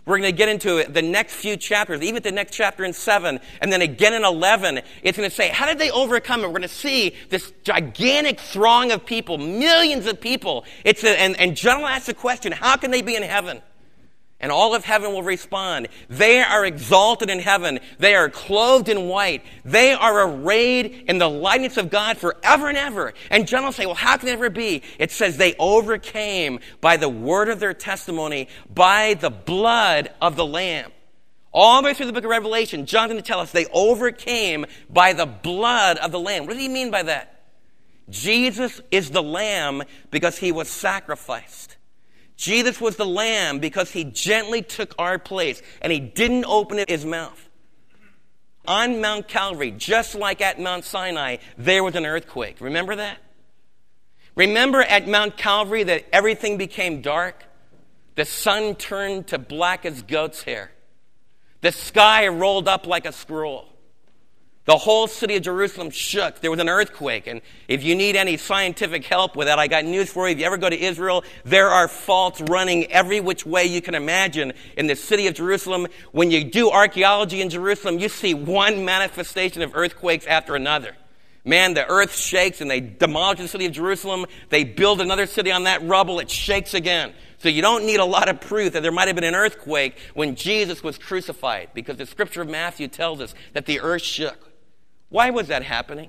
We're 0.04 0.19
going 0.19 0.32
to 0.32 0.37
get 0.37 0.49
into 0.49 0.78
it, 0.78 0.93
the 0.93 1.02
next 1.02 1.34
few 1.34 1.56
chapters, 1.56 2.02
even 2.02 2.22
the 2.22 2.32
next 2.32 2.54
chapter 2.54 2.84
in 2.84 2.93
7, 2.93 3.38
and 3.60 3.72
then 3.72 3.82
again 3.82 4.14
in 4.14 4.25
11. 4.25 4.81
It's 5.02 5.16
going 5.16 5.28
to 5.28 5.34
say, 5.34 5.49
how 5.49 5.66
did 5.66 5.78
they 5.78 5.93
overcome 5.93 6.40
it? 6.40 6.49
We're 6.49 6.54
going 6.54 6.62
to 6.62 6.69
see 6.69 7.14
this 7.28 7.52
gigantic 7.62 8.40
throng 8.40 8.90
of 8.90 9.06
people, 9.06 9.38
millions 9.38 10.06
of 10.06 10.20
people. 10.20 10.64
It's 10.84 11.04
a, 11.04 11.20
and, 11.20 11.38
and 11.38 11.56
John 11.56 11.81
will 11.81 11.88
ask 11.88 12.06
the 12.06 12.14
question, 12.14 12.50
how 12.50 12.76
can 12.76 12.90
they 12.90 13.02
be 13.02 13.14
in 13.14 13.22
heaven? 13.22 13.62
And 14.42 14.50
all 14.50 14.74
of 14.74 14.84
heaven 14.84 15.12
will 15.12 15.22
respond. 15.22 15.86
They 16.08 16.42
are 16.42 16.66
exalted 16.66 17.30
in 17.30 17.38
heaven. 17.38 17.78
They 17.98 18.16
are 18.16 18.28
clothed 18.28 18.88
in 18.88 19.06
white. 19.06 19.44
They 19.64 19.92
are 19.92 20.28
arrayed 20.28 21.04
in 21.06 21.18
the 21.18 21.30
likeness 21.30 21.76
of 21.76 21.90
God 21.90 22.18
forever 22.18 22.68
and 22.68 22.76
ever. 22.76 23.14
And 23.30 23.46
John 23.46 23.64
will 23.64 23.70
say, 23.70 23.86
well, 23.86 23.94
how 23.94 24.16
can 24.16 24.28
it 24.28 24.32
ever 24.32 24.50
be? 24.50 24.82
It 24.98 25.12
says 25.12 25.36
they 25.36 25.54
overcame 25.60 26.58
by 26.80 26.96
the 26.96 27.08
word 27.08 27.48
of 27.48 27.60
their 27.60 27.72
testimony, 27.72 28.48
by 28.68 29.14
the 29.14 29.30
blood 29.30 30.10
of 30.20 30.34
the 30.34 30.44
Lamb. 30.44 30.90
All 31.52 31.80
the 31.80 31.86
way 31.86 31.94
through 31.94 32.06
the 32.06 32.12
book 32.12 32.24
of 32.24 32.30
Revelation, 32.30 32.86
John's 32.86 33.12
going 33.12 33.22
to 33.22 33.26
tell 33.26 33.38
us 33.38 33.52
they 33.52 33.66
overcame 33.66 34.66
by 34.90 35.12
the 35.12 35.26
blood 35.26 35.98
of 35.98 36.10
the 36.10 36.18
Lamb. 36.18 36.46
What 36.46 36.54
does 36.54 36.62
he 36.62 36.68
mean 36.68 36.90
by 36.90 37.04
that? 37.04 37.42
Jesus 38.10 38.80
is 38.90 39.10
the 39.10 39.22
Lamb 39.22 39.82
because 40.10 40.38
he 40.38 40.50
was 40.50 40.68
sacrificed. 40.68 41.76
Jesus 42.42 42.80
was 42.80 42.96
the 42.96 43.06
lamb 43.06 43.61
because 43.61 43.92
he 43.92 44.02
gently 44.02 44.62
took 44.62 44.96
our 44.99 45.16
place 45.16 45.62
and 45.80 45.92
he 45.92 46.00
didn't 46.00 46.44
open 46.44 46.84
his 46.88 47.06
mouth. 47.06 47.49
On 48.66 49.00
Mount 49.00 49.28
Calvary, 49.28 49.70
just 49.70 50.16
like 50.16 50.40
at 50.40 50.58
Mount 50.58 50.84
Sinai, 50.84 51.37
there 51.56 51.84
was 51.84 51.94
an 51.94 52.04
earthquake. 52.04 52.56
Remember 52.61 52.96
that? 52.96 53.18
Remember 54.34 54.82
at 54.82 55.06
Mount 55.06 55.37
Calvary 55.37 55.84
that 55.84 56.04
everything 56.12 56.58
became 56.58 57.00
dark? 57.00 57.44
The 58.16 58.25
sun 58.25 58.75
turned 58.75 59.28
to 59.28 59.38
black 59.38 59.87
as 59.87 60.02
goat's 60.02 60.42
hair. 60.42 60.72
The 61.61 61.70
sky 61.70 62.26
rolled 62.26 62.66
up 62.66 62.88
like 62.88 63.06
a 63.06 63.12
scroll. 63.12 63.68
The 64.64 64.78
whole 64.78 65.09
city 65.09 65.35
of 65.35 65.42
Jerusalem 65.42 65.90
shook. 65.90 66.40
There 66.40 66.50
was 66.50 66.61
an 66.61 66.69
earthquake. 66.69 67.26
And 67.26 67.42
if 67.66 67.83
you 67.83 67.97
need 67.97 68.14
any 68.14 68.37
scientific 68.37 69.04
help 69.04 69.35
with 69.35 69.49
that, 69.49 69.59
I 69.59 69.66
got 69.66 69.85
news 69.85 70.09
for 70.09 70.28
you. 70.28 70.35
If 70.35 70.38
you 70.38 70.47
ever 70.47 70.57
go 70.57 70.71
to 70.71 70.81
Israel, 70.81 71.25
there 71.45 71.69
are 71.69 71.88
faults 71.88 72.40
running 72.42 72.85
every 72.92 73.19
which 73.19 73.45
way 73.45 73.64
you 73.64 73.83
can 73.83 73.97
imagine 73.97 74.52
in 74.76 74.87
the 74.87 74.95
city 74.95 75.26
of 75.26 75.35
Jerusalem. 75.35 75.88
When 76.12 76.31
you 76.31 76.45
do 76.45 76.71
archaeology 76.71 77.40
in 77.40 77.50
Jerusalem, 77.50 77.99
you 77.99 78.09
see 78.09 78.35
one 78.35 78.85
manifestation 78.85 79.62
of 79.62 79.75
earthquakes 79.75 80.26
after 80.26 80.54
another. 80.54 80.95
Man, 81.45 81.75
the 81.75 81.85
earth 81.88 82.14
shakes 82.14 82.61
and 82.61 82.71
they 82.71 82.78
demolish 82.78 83.40
the 83.40 83.49
city 83.49 83.66
of 83.66 83.73
Jerusalem. 83.73 84.26
They 84.49 84.62
build 84.62 85.00
another 85.00 85.26
city 85.26 85.50
on 85.50 85.64
that 85.64 85.83
rubble. 85.83 86.21
It 86.21 86.31
shakes 86.31 86.73
again. 86.73 87.14
So 87.38 87.49
you 87.49 87.62
don't 87.62 87.85
need 87.85 87.99
a 87.99 88.04
lot 88.04 88.28
of 88.28 88.40
proof 88.40 88.75
that 88.75 88.85
there 88.85 88.92
might 88.92 89.09
have 89.09 89.16
been 89.16 89.25
an 89.25 89.35
earthquake 89.35 89.99
when 90.14 90.37
Jesus 90.37 90.85
was 90.85 90.99
crucified 90.99 91.71
because 91.75 91.97
the 91.97 92.07
scripture 92.07 92.42
of 92.42 92.49
Matthew 92.49 92.87
tells 92.87 93.21
us 93.21 93.35
that 93.54 93.66
the 93.66 93.81
earth 93.81 94.02
shook. 94.02 94.51
Why 95.12 95.28
was 95.28 95.49
that 95.49 95.62
happening? 95.62 96.09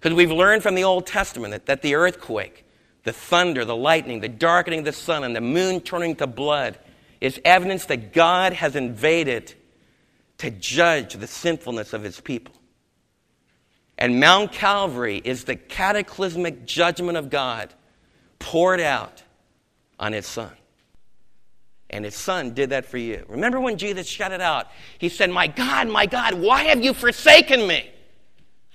Because 0.00 0.16
we've 0.16 0.32
learned 0.32 0.62
from 0.62 0.74
the 0.74 0.84
Old 0.84 1.06
Testament 1.06 1.50
that, 1.52 1.66
that 1.66 1.82
the 1.82 1.96
earthquake, 1.96 2.64
the 3.04 3.12
thunder, 3.12 3.62
the 3.66 3.76
lightning, 3.76 4.20
the 4.20 4.28
darkening 4.28 4.78
of 4.78 4.84
the 4.86 4.92
sun, 4.92 5.22
and 5.22 5.36
the 5.36 5.42
moon 5.42 5.82
turning 5.82 6.16
to 6.16 6.26
blood 6.26 6.78
is 7.20 7.38
evidence 7.44 7.84
that 7.84 8.14
God 8.14 8.54
has 8.54 8.74
invaded 8.74 9.52
to 10.38 10.50
judge 10.50 11.12
the 11.12 11.26
sinfulness 11.26 11.92
of 11.92 12.02
his 12.02 12.18
people. 12.20 12.54
And 13.98 14.18
Mount 14.18 14.52
Calvary 14.52 15.20
is 15.22 15.44
the 15.44 15.56
cataclysmic 15.56 16.64
judgment 16.64 17.18
of 17.18 17.28
God 17.28 17.74
poured 18.38 18.80
out 18.80 19.22
on 19.98 20.14
his 20.14 20.24
son. 20.24 20.52
And 21.90 22.04
his 22.04 22.14
son 22.14 22.54
did 22.54 22.70
that 22.70 22.86
for 22.86 22.98
you. 22.98 23.24
Remember 23.28 23.60
when 23.60 23.76
Jesus 23.76 24.06
shut 24.06 24.30
it 24.30 24.40
out? 24.40 24.68
He 24.98 25.08
said, 25.08 25.30
My 25.30 25.48
God, 25.48 25.88
my 25.88 26.06
God, 26.06 26.34
why 26.34 26.64
have 26.64 26.82
you 26.82 26.94
forsaken 26.94 27.66
me? 27.66 27.90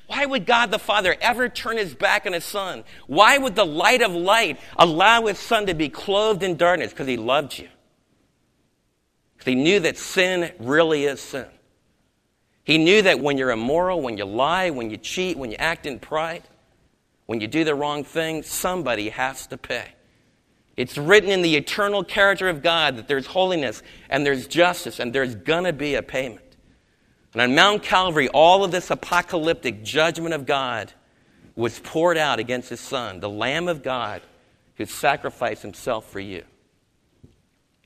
Why 0.08 0.26
would 0.26 0.46
God 0.46 0.70
the 0.70 0.80
Father 0.80 1.16
ever 1.20 1.50
turn 1.50 1.78
his 1.78 1.96
back 1.96 2.26
on 2.26 2.34
his 2.34 2.44
son? 2.44 2.84
Why 3.08 3.38
would 3.38 3.56
the 3.56 3.66
light 3.66 4.02
of 4.02 4.12
light 4.12 4.60
allow 4.78 5.26
his 5.26 5.40
son 5.40 5.66
to 5.66 5.74
be 5.74 5.90
clothed 5.90 6.44
in 6.44 6.58
darkness? 6.58 6.92
Because 6.92 7.08
he 7.08 7.18
loved 7.18 7.58
you. 7.58 7.70
Because 9.34 9.52
he 9.52 9.56
knew 9.56 9.80
that 9.80 9.98
sin 9.98 10.52
really 10.60 11.06
is 11.06 11.22
sin. 11.22 11.48
He 12.64 12.78
knew 12.78 13.02
that 13.02 13.20
when 13.20 13.38
you're 13.38 13.52
immoral, 13.52 14.02
when 14.02 14.18
you 14.18 14.26
lie, 14.26 14.72
when 14.72 14.90
you 14.92 14.98
cheat, 14.98 15.38
when 15.38 15.52
you 15.52 15.58
act 15.58 15.86
in 15.86 16.00
pride, 16.00 16.44
when 17.28 17.40
you 17.40 17.48
do 17.48 17.64
the 17.64 17.74
wrong 17.74 18.04
thing, 18.04 18.44
somebody 18.44 19.10
has 19.10 19.48
to 19.48 19.58
pay. 19.58 19.95
It's 20.78 20.98
written 20.98 21.30
in 21.30 21.42
the 21.42 21.56
eternal 21.56 22.04
character 22.04 22.50
of 22.50 22.62
God 22.62 22.98
that 22.98 23.08
there's 23.08 23.26
holiness 23.28 23.82
and 24.10 24.26
there's 24.26 24.48
justice 24.48 25.00
and 25.00 25.14
there's 25.14 25.36
going 25.36 25.64
to 25.64 25.74
be 25.74 25.96
a 25.96 26.02
payment. 26.02 26.42
And 27.34 27.42
on 27.42 27.56
Mount 27.56 27.84
Calvary, 27.84 28.28
all 28.30 28.64
of 28.64 28.72
this 28.72 28.90
apocalyptic 28.92 29.84
judgment 29.84 30.34
of 30.34 30.46
God 30.46 30.92
was 31.56 31.80
poured 31.80 32.18
out 32.18 32.40
against 32.40 32.70
his 32.70 32.80
son, 32.80 33.20
the 33.20 33.30
Lamb 33.30 33.68
of 33.68 33.84
God 33.84 34.22
who 34.76 34.86
sacrificed 34.86 35.62
himself 35.62 36.10
for 36.10 36.20
you. 36.20 36.44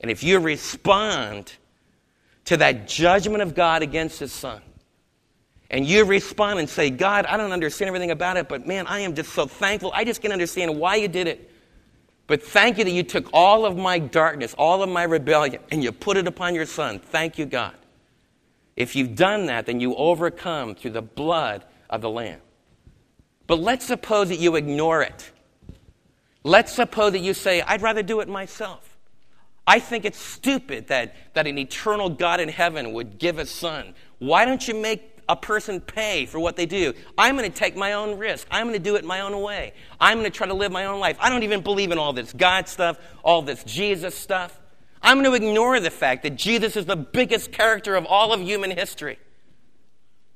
And 0.01 0.09
if 0.09 0.23
you 0.23 0.39
respond 0.39 1.53
to 2.45 2.57
that 2.57 2.87
judgment 2.87 3.43
of 3.43 3.53
God 3.53 3.83
against 3.83 4.19
his 4.19 4.31
son, 4.31 4.61
and 5.69 5.85
you 5.85 6.05
respond 6.05 6.59
and 6.59 6.67
say, 6.67 6.89
God, 6.89 7.27
I 7.27 7.37
don't 7.37 7.51
understand 7.51 7.87
everything 7.89 8.09
about 8.11 8.37
it, 8.37 8.49
but 8.49 8.65
man, 8.65 8.87
I 8.87 9.01
am 9.01 9.13
just 9.13 9.33
so 9.33 9.45
thankful. 9.45 9.91
I 9.93 10.03
just 10.03 10.21
can't 10.21 10.33
understand 10.33 10.79
why 10.79 10.95
you 10.95 11.07
did 11.07 11.27
it. 11.27 11.48
But 12.29 12.43
thank 12.43 12.77
you 12.77 12.83
that 12.83 12.91
you 12.91 13.01
took 13.01 13.27
all 13.33 13.65
of 13.65 13.75
my 13.75 13.97
darkness, 13.97 14.53
all 14.55 14.83
of 14.83 14.89
my 14.89 15.01
rebellion, 15.01 15.63
and 15.71 15.83
you 15.83 15.91
put 15.91 16.15
it 16.15 16.27
upon 16.27 16.53
your 16.53 16.67
son. 16.67 16.99
Thank 16.99 17.39
you, 17.39 17.47
God. 17.47 17.73
If 18.75 18.95
you've 18.95 19.15
done 19.15 19.47
that, 19.47 19.65
then 19.65 19.79
you 19.79 19.95
overcome 19.95 20.75
through 20.75 20.91
the 20.91 21.01
blood 21.01 21.65
of 21.89 22.01
the 22.01 22.09
Lamb. 22.09 22.39
But 23.47 23.59
let's 23.59 23.83
suppose 23.83 24.29
that 24.29 24.37
you 24.37 24.55
ignore 24.57 25.01
it. 25.01 25.31
Let's 26.43 26.71
suppose 26.71 27.13
that 27.13 27.19
you 27.19 27.33
say, 27.33 27.61
I'd 27.63 27.81
rather 27.81 28.03
do 28.03 28.19
it 28.19 28.29
myself. 28.29 28.95
I 29.65 29.79
think 29.79 30.05
it's 30.05 30.19
stupid 30.19 30.89
that, 30.89 31.15
that 31.33 31.47
an 31.47 31.57
eternal 31.57 32.09
God 32.09 32.39
in 32.39 32.49
heaven 32.49 32.93
would 32.93 33.17
give 33.17 33.39
a 33.39 33.45
son. 33.47 33.95
Why 34.19 34.45
don't 34.45 34.67
you 34.67 34.75
make 34.75 35.08
a 35.29 35.35
person 35.35 35.79
pay 35.79 36.25
for 36.25 36.39
what 36.39 36.57
they 36.57 36.65
do. 36.65 36.93
I'm 37.17 37.37
going 37.37 37.49
to 37.49 37.57
take 37.57 37.77
my 37.77 37.93
own 37.93 38.17
risk. 38.17 38.47
I'm 38.51 38.67
going 38.67 38.77
to 38.77 38.83
do 38.83 38.95
it 38.95 39.05
my 39.05 39.21
own 39.21 39.41
way. 39.41 39.73
I'm 40.01 40.17
going 40.17 40.29
to 40.29 40.35
try 40.35 40.47
to 40.47 40.53
live 40.53 40.71
my 40.71 40.85
own 40.85 40.99
life. 40.99 41.17
I 41.21 41.29
don't 41.29 41.43
even 41.43 41.61
believe 41.61 41.91
in 41.91 41.97
all 41.97 42.11
this 42.11 42.33
God 42.33 42.67
stuff, 42.67 42.97
all 43.23 43.43
this 43.43 43.63
Jesus 43.63 44.15
stuff. 44.15 44.59
I'm 45.01 45.21
going 45.21 45.39
to 45.39 45.47
ignore 45.47 45.79
the 45.79 45.91
fact 45.91 46.23
that 46.23 46.35
Jesus 46.35 46.75
is 46.75 46.85
the 46.85 46.97
biggest 46.97 47.51
character 47.51 47.95
of 47.95 48.05
all 48.05 48.33
of 48.33 48.41
human 48.41 48.71
history. 48.71 49.19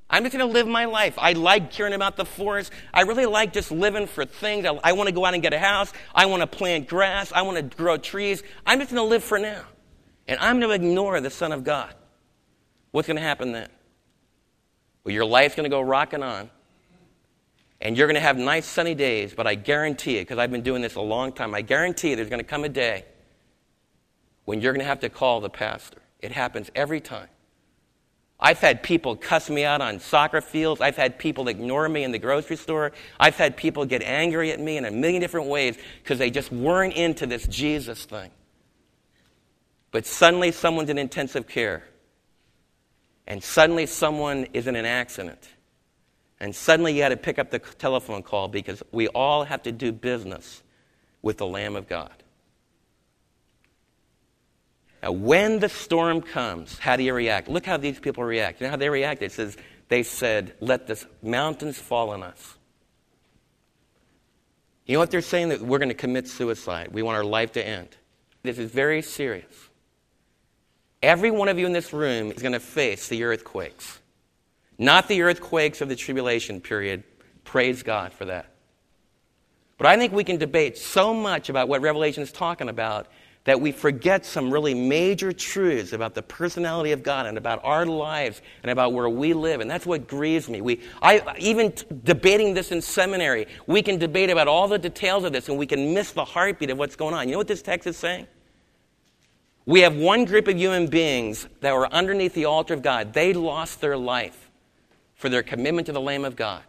I'm 0.09 0.23
just 0.23 0.37
going 0.37 0.47
to 0.47 0.53
live 0.53 0.67
my 0.67 0.85
life. 0.85 1.15
I 1.17 1.33
like 1.33 1.71
caring 1.71 1.93
about 1.93 2.15
the 2.15 2.25
forest. 2.25 2.71
I 2.93 3.01
really 3.01 3.25
like 3.25 3.51
just 3.51 3.71
living 3.71 4.05
for 4.05 4.25
things. 4.25 4.63
I, 4.65 4.79
I 4.83 4.93
want 4.93 5.09
to 5.09 5.13
go 5.13 5.25
out 5.25 5.33
and 5.33 5.41
get 5.41 5.53
a 5.53 5.59
house. 5.59 5.91
I 6.13 6.27
want 6.27 6.41
to 6.41 6.47
plant 6.47 6.87
grass. 6.87 7.31
I 7.33 7.41
want 7.41 7.57
to 7.57 7.75
grow 7.75 7.97
trees. 7.97 8.43
I'm 8.65 8.79
just 8.79 8.91
going 8.91 9.03
to 9.03 9.09
live 9.09 9.23
for 9.23 9.39
now. 9.39 9.63
And 10.27 10.39
I'm 10.39 10.59
going 10.59 10.69
to 10.69 10.75
ignore 10.75 11.19
the 11.19 11.31
Son 11.31 11.51
of 11.51 11.63
God. 11.63 11.93
What's 12.91 13.07
going 13.07 13.17
to 13.17 13.23
happen 13.23 13.53
then? 13.53 13.69
Well, 15.03 15.13
your 15.13 15.25
life's 15.25 15.55
going 15.55 15.65
to 15.65 15.69
go 15.69 15.81
rocking 15.81 16.23
on. 16.23 16.49
And 17.81 17.97
you're 17.97 18.07
going 18.07 18.15
to 18.15 18.21
have 18.21 18.37
nice 18.37 18.65
sunny 18.65 18.95
days, 18.95 19.33
but 19.33 19.45
I 19.45 19.55
guarantee 19.55 20.17
it, 20.17 20.21
because 20.21 20.37
I've 20.37 20.51
been 20.51 20.61
doing 20.61 20.81
this 20.81 20.95
a 20.95 21.01
long 21.01 21.33
time, 21.33 21.53
I 21.53 21.61
guarantee 21.61 22.11
you 22.11 22.15
there's 22.15 22.29
going 22.29 22.39
to 22.39 22.45
come 22.45 22.63
a 22.63 22.69
day 22.69 23.03
when 24.45 24.61
you're 24.61 24.71
going 24.71 24.83
to 24.83 24.87
have 24.87 25.01
to 25.01 25.09
call 25.09 25.41
the 25.41 25.49
pastor. 25.49 25.99
It 26.21 26.31
happens 26.31 26.71
every 26.75 27.01
time. 27.01 27.27
I've 28.39 28.59
had 28.59 28.83
people 28.83 29.15
cuss 29.15 29.49
me 29.49 29.63
out 29.63 29.81
on 29.81 29.99
soccer 29.99 30.41
fields. 30.41 30.81
I've 30.81 30.95
had 30.95 31.19
people 31.19 31.47
ignore 31.47 31.87
me 31.87 32.03
in 32.03 32.11
the 32.11 32.19
grocery 32.19 32.55
store. 32.55 32.93
I've 33.19 33.35
had 33.35 33.57
people 33.57 33.85
get 33.85 34.01
angry 34.01 34.51
at 34.51 34.59
me 34.59 34.77
in 34.77 34.85
a 34.85 34.91
million 34.91 35.21
different 35.21 35.47
ways 35.47 35.77
because 36.01 36.19
they 36.19 36.29
just 36.29 36.51
weren't 36.51 36.93
into 36.93 37.25
this 37.25 37.45
Jesus 37.47 38.05
thing. 38.05 38.31
But 39.91 40.05
suddenly 40.05 40.51
someone's 40.51 40.89
in 40.89 40.97
intensive 40.97 41.47
care 41.47 41.83
and 43.27 43.43
suddenly 43.43 43.85
someone 43.85 44.47
is 44.53 44.67
in 44.67 44.75
an 44.75 44.85
accident. 44.85 45.49
And 46.39 46.53
suddenly 46.53 46.95
you 46.95 47.03
had 47.03 47.09
to 47.09 47.17
pick 47.17 47.39
up 47.39 47.51
the 47.51 47.59
telephone 47.59 48.21
call 48.21 48.49
because 48.49 48.83
we 48.91 49.07
all 49.07 49.45
have 49.45 49.63
to 49.63 49.71
do 49.71 49.91
business 49.91 50.61
with 51.21 51.37
the 51.37 51.47
Lamb 51.47 51.75
of 51.75 51.87
God. 51.87 52.11
Now, 55.01 55.11
when 55.11 55.59
the 55.59 55.69
storm 55.69 56.21
comes, 56.21 56.79
how 56.79 56.95
do 56.95 57.03
you 57.03 57.13
react? 57.13 57.49
Look 57.49 57.65
how 57.65 57.77
these 57.77 57.99
people 57.99 58.23
react. 58.23 58.61
You 58.61 58.67
know 58.67 58.71
how 58.71 58.77
they 58.77 58.89
react? 58.89 59.21
It 59.21 59.31
says, 59.31 59.57
they 59.89 60.03
said, 60.03 60.53
Let 60.59 60.87
the 60.87 61.03
mountains 61.21 61.77
fall 61.77 62.09
on 62.09 62.23
us. 62.23 62.57
You 64.85 64.93
know 64.93 64.99
what 64.99 65.11
they're 65.11 65.21
saying? 65.21 65.49
That 65.49 65.61
we're 65.61 65.79
going 65.79 65.89
to 65.89 65.95
commit 65.95 66.27
suicide. 66.27 66.89
We 66.91 67.01
want 67.01 67.17
our 67.17 67.23
life 67.23 67.53
to 67.53 67.65
end. 67.65 67.89
This 68.43 68.57
is 68.57 68.71
very 68.71 69.01
serious. 69.01 69.69
Every 71.03 71.31
one 71.31 71.49
of 71.49 71.59
you 71.59 71.65
in 71.65 71.73
this 71.73 71.91
room 71.91 72.31
is 72.31 72.41
going 72.41 72.53
to 72.53 72.61
face 72.61 73.09
the 73.09 73.25
earthquakes. 73.25 73.99
Not 74.77 75.09
the 75.09 75.21
earthquakes 75.21 75.81
of 75.81 75.89
the 75.89 75.97
tribulation 75.97 76.61
period. 76.61 77.03
Praise 77.43 77.83
God 77.83 78.13
for 78.13 78.23
that. 78.25 78.47
But 79.77 79.87
I 79.87 79.97
think 79.97 80.13
we 80.13 80.23
can 80.23 80.37
debate 80.37 80.77
so 80.77 81.13
much 81.13 81.49
about 81.49 81.67
what 81.67 81.81
Revelation 81.81 82.23
is 82.23 82.31
talking 82.31 82.69
about 82.69 83.07
that 83.43 83.59
we 83.59 83.73
forget 83.73 84.25
some 84.25 84.49
really 84.49 84.73
major 84.73 85.33
truths 85.33 85.91
about 85.91 86.13
the 86.13 86.21
personality 86.21 86.93
of 86.93 87.03
God 87.03 87.25
and 87.25 87.37
about 87.37 87.59
our 87.65 87.85
lives 87.85 88.41
and 88.61 88.71
about 88.71 88.93
where 88.93 89.09
we 89.09 89.33
live. 89.33 89.59
And 89.59 89.69
that's 89.69 89.85
what 89.85 90.07
grieves 90.07 90.47
me. 90.47 90.61
We, 90.61 90.79
I, 91.01 91.35
even 91.37 91.73
t- 91.73 91.85
debating 92.05 92.53
this 92.53 92.71
in 92.71 92.81
seminary, 92.81 93.47
we 93.67 93.81
can 93.81 93.99
debate 93.99 94.29
about 94.29 94.47
all 94.47 94.69
the 94.69 94.79
details 94.79 95.25
of 95.25 95.33
this 95.33 95.49
and 95.49 95.57
we 95.57 95.67
can 95.67 95.93
miss 95.93 96.13
the 96.13 96.23
heartbeat 96.23 96.69
of 96.69 96.77
what's 96.77 96.95
going 96.95 97.13
on. 97.13 97.27
You 97.27 97.33
know 97.33 97.39
what 97.39 97.49
this 97.49 97.61
text 97.61 97.85
is 97.85 97.97
saying? 97.97 98.27
We 99.65 99.81
have 99.81 99.95
one 99.95 100.25
group 100.25 100.47
of 100.47 100.57
human 100.57 100.87
beings 100.87 101.47
that 101.61 101.73
were 101.73 101.91
underneath 101.91 102.33
the 102.33 102.45
altar 102.45 102.73
of 102.73 102.81
God. 102.81 103.13
They 103.13 103.33
lost 103.33 103.79
their 103.79 103.97
life 103.97 104.49
for 105.15 105.29
their 105.29 105.43
commitment 105.43 105.87
to 105.87 105.93
the 105.93 106.01
Lamb 106.01 106.25
of 106.25 106.35
God. 106.35 106.63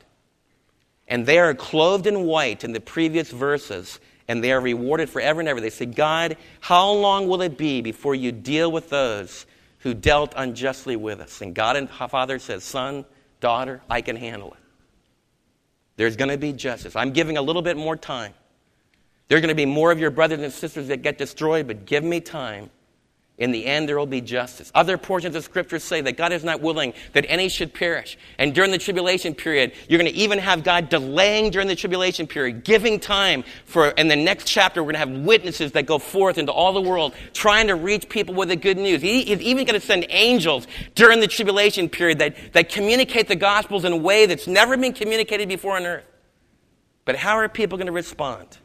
And 1.09 1.27
they 1.27 1.39
are 1.39 1.55
clothed 1.55 2.07
in 2.07 2.23
white 2.25 2.63
in 2.63 2.73
the 2.73 2.81
previous 2.81 3.31
verses, 3.31 3.99
and 4.29 4.43
they 4.43 4.53
are 4.53 4.61
rewarded 4.61 5.11
forever 5.11 5.41
and 5.41 5.49
ever. 5.49 5.61
They 5.61 5.71
say, 5.71 5.87
God, 5.87 6.37
how 6.61 6.93
long 6.93 7.27
will 7.27 7.43
it 7.43 7.59
be 7.59 7.83
before 7.83 8.15
you 8.15 8.31
deal 8.31 8.71
with 8.71 8.91
those 8.91 9.45
who 9.81 9.93
dealt 9.93 10.33
unjustly 10.37 10.97
with 10.97 11.21
us? 11.21 11.41
And 11.43 11.53
God 11.53 11.77
and 11.77 11.91
Father 11.91 12.39
says, 12.39 12.63
Son, 12.63 13.05
daughter, 13.41 13.83
I 13.91 14.03
can 14.03 14.17
handle 14.17 14.53
it. 14.53 14.61
There's 15.97 16.17
going 16.17 16.31
to 16.31 16.39
be 16.39 16.53
justice. 16.53 16.97
I'm 16.97 17.13
giving 17.13 17.37
a 17.37 17.43
little 17.43 17.63
bit 17.63 17.77
more 17.77 17.97
time. 17.97 18.33
There 19.29 19.37
are 19.39 19.41
going 19.41 19.49
to 19.49 19.55
be 19.55 19.67
more 19.67 19.91
of 19.91 19.99
your 19.99 20.11
brothers 20.11 20.41
and 20.41 20.53
sisters 20.53 20.89
that 20.89 21.03
get 21.03 21.19
destroyed, 21.19 21.67
but 21.67 21.87
give 21.87 22.05
me 22.05 22.21
time 22.21 22.71
in 23.37 23.51
the 23.51 23.67
end, 23.67 23.89
there 23.89 23.99
will 23.99 24.07
be 24.07 24.21
justice. 24.21 24.71
Other 24.77 24.97
portions 24.97 25.35
of 25.35 25.43
Scripture 25.43 25.81
say 25.81 26.01
that 26.03 26.17
God 26.17 26.31
is 26.31 26.45
not 26.45 26.61
willing 26.61 26.95
that 27.15 27.27
any 27.29 27.49
should 27.49 27.75
perish. 27.75 28.17
And 28.39 28.55
during 28.55 28.71
the 28.71 28.79
tribulation 28.79 29.35
period, 29.35 29.73
you're 29.89 29.99
going 29.99 30.13
to 30.13 30.17
even 30.17 30.39
have 30.39 30.63
God 30.63 30.89
delaying 30.89 31.51
during 31.51 31.67
the 31.67 31.75
tribulation 31.75 32.29
period, 32.29 32.63
giving 32.63 33.01
time 33.01 33.43
for, 33.65 33.89
in 33.89 34.07
the 34.07 34.15
next 34.15 34.47
chapter, 34.47 34.85
we're 34.85 34.93
going 34.93 35.09
to 35.09 35.17
have 35.17 35.27
witnesses 35.27 35.73
that 35.73 35.85
go 35.85 35.99
forth 35.99 36.39
into 36.39 36.53
all 36.53 36.73
the 36.73 36.81
world 36.81 37.13
trying 37.33 37.67
to 37.67 37.75
reach 37.75 38.09
people 38.09 38.35
with 38.35 38.51
the 38.51 38.57
good 38.57 38.79
news. 38.79 39.03
He, 39.03 39.25
he's 39.25 39.41
even 39.41 39.67
going 39.67 39.81
to 39.81 39.85
send 39.85 40.07
angels 40.11 40.69
during 40.95 41.19
the 41.19 41.27
tribulation 41.27 41.89
period 41.89 42.21
that, 42.21 42.37
that 42.53 42.69
communicate 42.69 43.27
the 43.27 43.35
Gospels 43.35 43.85
in 43.85 43.93
a 43.93 43.97
way 43.97 44.27
that's 44.27 44.47
never 44.47 44.77
been 44.77 44.93
communicated 44.93 45.49
before 45.49 45.75
on 45.75 45.87
earth. 45.87 46.05
But 47.05 47.17
how 47.17 47.37
are 47.39 47.49
people 47.49 47.79
going 47.79 47.87
to 47.87 47.93
respond? 47.93 48.59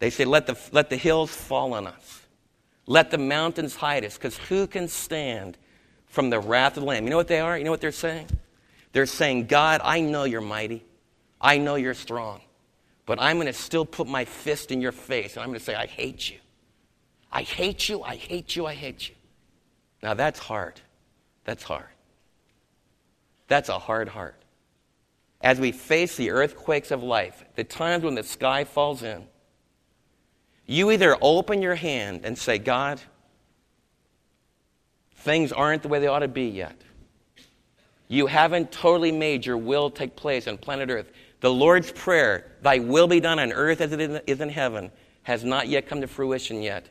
They 0.00 0.10
say, 0.10 0.26
let 0.26 0.46
the, 0.46 0.58
let 0.70 0.90
the 0.90 0.96
hills 0.98 1.30
fall 1.34 1.72
on 1.72 1.86
us. 1.86 2.21
Let 2.86 3.10
the 3.10 3.18
mountains 3.18 3.76
hide 3.76 4.04
us, 4.04 4.16
because 4.16 4.36
who 4.38 4.66
can 4.66 4.88
stand 4.88 5.56
from 6.06 6.30
the 6.30 6.40
wrath 6.40 6.76
of 6.76 6.82
the 6.82 6.88
Lamb? 6.88 7.04
You 7.04 7.10
know 7.10 7.16
what 7.16 7.28
they 7.28 7.40
are? 7.40 7.56
You 7.56 7.64
know 7.64 7.70
what 7.70 7.80
they're 7.80 7.92
saying? 7.92 8.28
They're 8.92 9.06
saying, 9.06 9.46
God, 9.46 9.80
I 9.84 10.00
know 10.00 10.24
you're 10.24 10.40
mighty. 10.40 10.84
I 11.40 11.58
know 11.58 11.76
you're 11.76 11.94
strong. 11.94 12.40
But 13.06 13.20
I'm 13.20 13.36
going 13.36 13.46
to 13.46 13.52
still 13.52 13.84
put 13.84 14.06
my 14.06 14.24
fist 14.24 14.70
in 14.70 14.80
your 14.80 14.92
face, 14.92 15.34
and 15.34 15.42
I'm 15.42 15.48
going 15.48 15.58
to 15.58 15.64
say, 15.64 15.74
I 15.74 15.86
hate 15.86 16.30
you. 16.30 16.38
I 17.32 17.42
hate 17.42 17.88
you. 17.88 18.02
I 18.02 18.16
hate 18.16 18.54
you. 18.54 18.66
I 18.66 18.74
hate 18.74 19.08
you. 19.08 19.14
Now 20.02 20.14
that's 20.14 20.38
hard. 20.38 20.80
That's 21.44 21.62
hard. 21.62 21.86
That's 23.48 23.68
a 23.68 23.78
hard 23.78 24.08
heart. 24.08 24.36
As 25.40 25.58
we 25.58 25.72
face 25.72 26.16
the 26.16 26.30
earthquakes 26.30 26.90
of 26.90 27.02
life, 27.02 27.44
the 27.56 27.64
times 27.64 28.04
when 28.04 28.14
the 28.14 28.22
sky 28.22 28.64
falls 28.64 29.02
in, 29.02 29.26
you 30.66 30.90
either 30.90 31.16
open 31.20 31.62
your 31.62 31.74
hand 31.74 32.20
and 32.24 32.36
say, 32.36 32.58
God, 32.58 33.00
things 35.16 35.52
aren't 35.52 35.82
the 35.82 35.88
way 35.88 35.98
they 35.98 36.06
ought 36.06 36.20
to 36.20 36.28
be 36.28 36.46
yet. 36.46 36.80
You 38.08 38.26
haven't 38.26 38.70
totally 38.72 39.12
made 39.12 39.46
your 39.46 39.56
will 39.56 39.90
take 39.90 40.16
place 40.16 40.46
on 40.46 40.58
planet 40.58 40.90
Earth. 40.90 41.10
The 41.40 41.52
Lord's 41.52 41.90
Prayer, 41.90 42.46
Thy 42.62 42.78
will 42.78 43.06
be 43.06 43.20
done 43.20 43.38
on 43.38 43.52
earth 43.52 43.80
as 43.80 43.92
it 43.92 44.22
is 44.26 44.40
in 44.40 44.48
heaven, 44.48 44.92
has 45.22 45.42
not 45.44 45.68
yet 45.68 45.88
come 45.88 46.02
to 46.02 46.06
fruition 46.06 46.62
yet. 46.62 46.88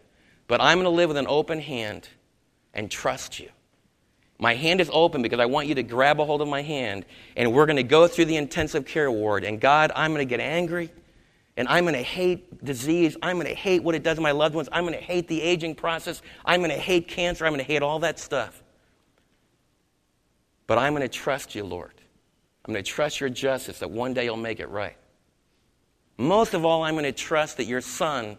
But 0.47 0.61
I'm 0.61 0.77
going 0.77 0.85
to 0.85 0.89
live 0.89 1.09
with 1.09 1.17
an 1.17 1.27
open 1.27 1.61
hand 1.61 2.09
and 2.73 2.89
trust 2.89 3.39
you. 3.39 3.49
My 4.39 4.55
hand 4.55 4.81
is 4.81 4.89
open 4.91 5.21
because 5.21 5.39
I 5.39 5.45
want 5.45 5.67
you 5.67 5.75
to 5.75 5.83
grab 5.83 6.19
a 6.19 6.25
hold 6.25 6.41
of 6.41 6.47
my 6.47 6.63
hand, 6.63 7.05
and 7.37 7.53
we're 7.53 7.67
going 7.67 7.75
to 7.77 7.83
go 7.83 8.07
through 8.07 8.25
the 8.25 8.37
intensive 8.37 8.85
care 8.85 9.11
ward. 9.11 9.43
And 9.43 9.61
God, 9.61 9.91
I'm 9.95 10.11
going 10.11 10.27
to 10.27 10.29
get 10.29 10.39
angry, 10.39 10.91
and 11.57 11.67
I'm 11.67 11.83
going 11.83 11.95
to 11.95 12.01
hate 12.01 12.63
disease. 12.63 13.17
I'm 13.21 13.35
going 13.37 13.47
to 13.47 13.53
hate 13.53 13.83
what 13.83 13.95
it 13.95 14.03
does 14.03 14.15
to 14.15 14.21
my 14.21 14.31
loved 14.31 14.55
ones. 14.55 14.69
I'm 14.71 14.85
going 14.85 14.97
to 14.97 15.03
hate 15.03 15.27
the 15.27 15.41
aging 15.41 15.75
process. 15.75 16.21
I'm 16.45 16.61
going 16.61 16.71
to 16.71 16.77
hate 16.77 17.07
cancer. 17.07 17.45
I'm 17.45 17.51
going 17.51 17.65
to 17.65 17.71
hate 17.71 17.81
all 17.81 17.99
that 17.99 18.19
stuff. 18.19 18.63
But 20.67 20.77
I'm 20.77 20.93
going 20.93 21.01
to 21.01 21.09
trust 21.09 21.53
you, 21.53 21.63
Lord. 21.65 21.93
I'm 22.65 22.73
going 22.73 22.83
to 22.83 22.89
trust 22.89 23.19
your 23.19 23.29
justice 23.29 23.79
that 23.79 23.91
one 23.91 24.13
day 24.13 24.25
you'll 24.25 24.37
make 24.37 24.59
it 24.59 24.69
right. 24.69 24.95
Most 26.17 26.53
of 26.53 26.63
all, 26.63 26.83
I'm 26.83 26.93
going 26.93 27.03
to 27.05 27.11
trust 27.11 27.57
that 27.57 27.65
your 27.65 27.81
son 27.81 28.37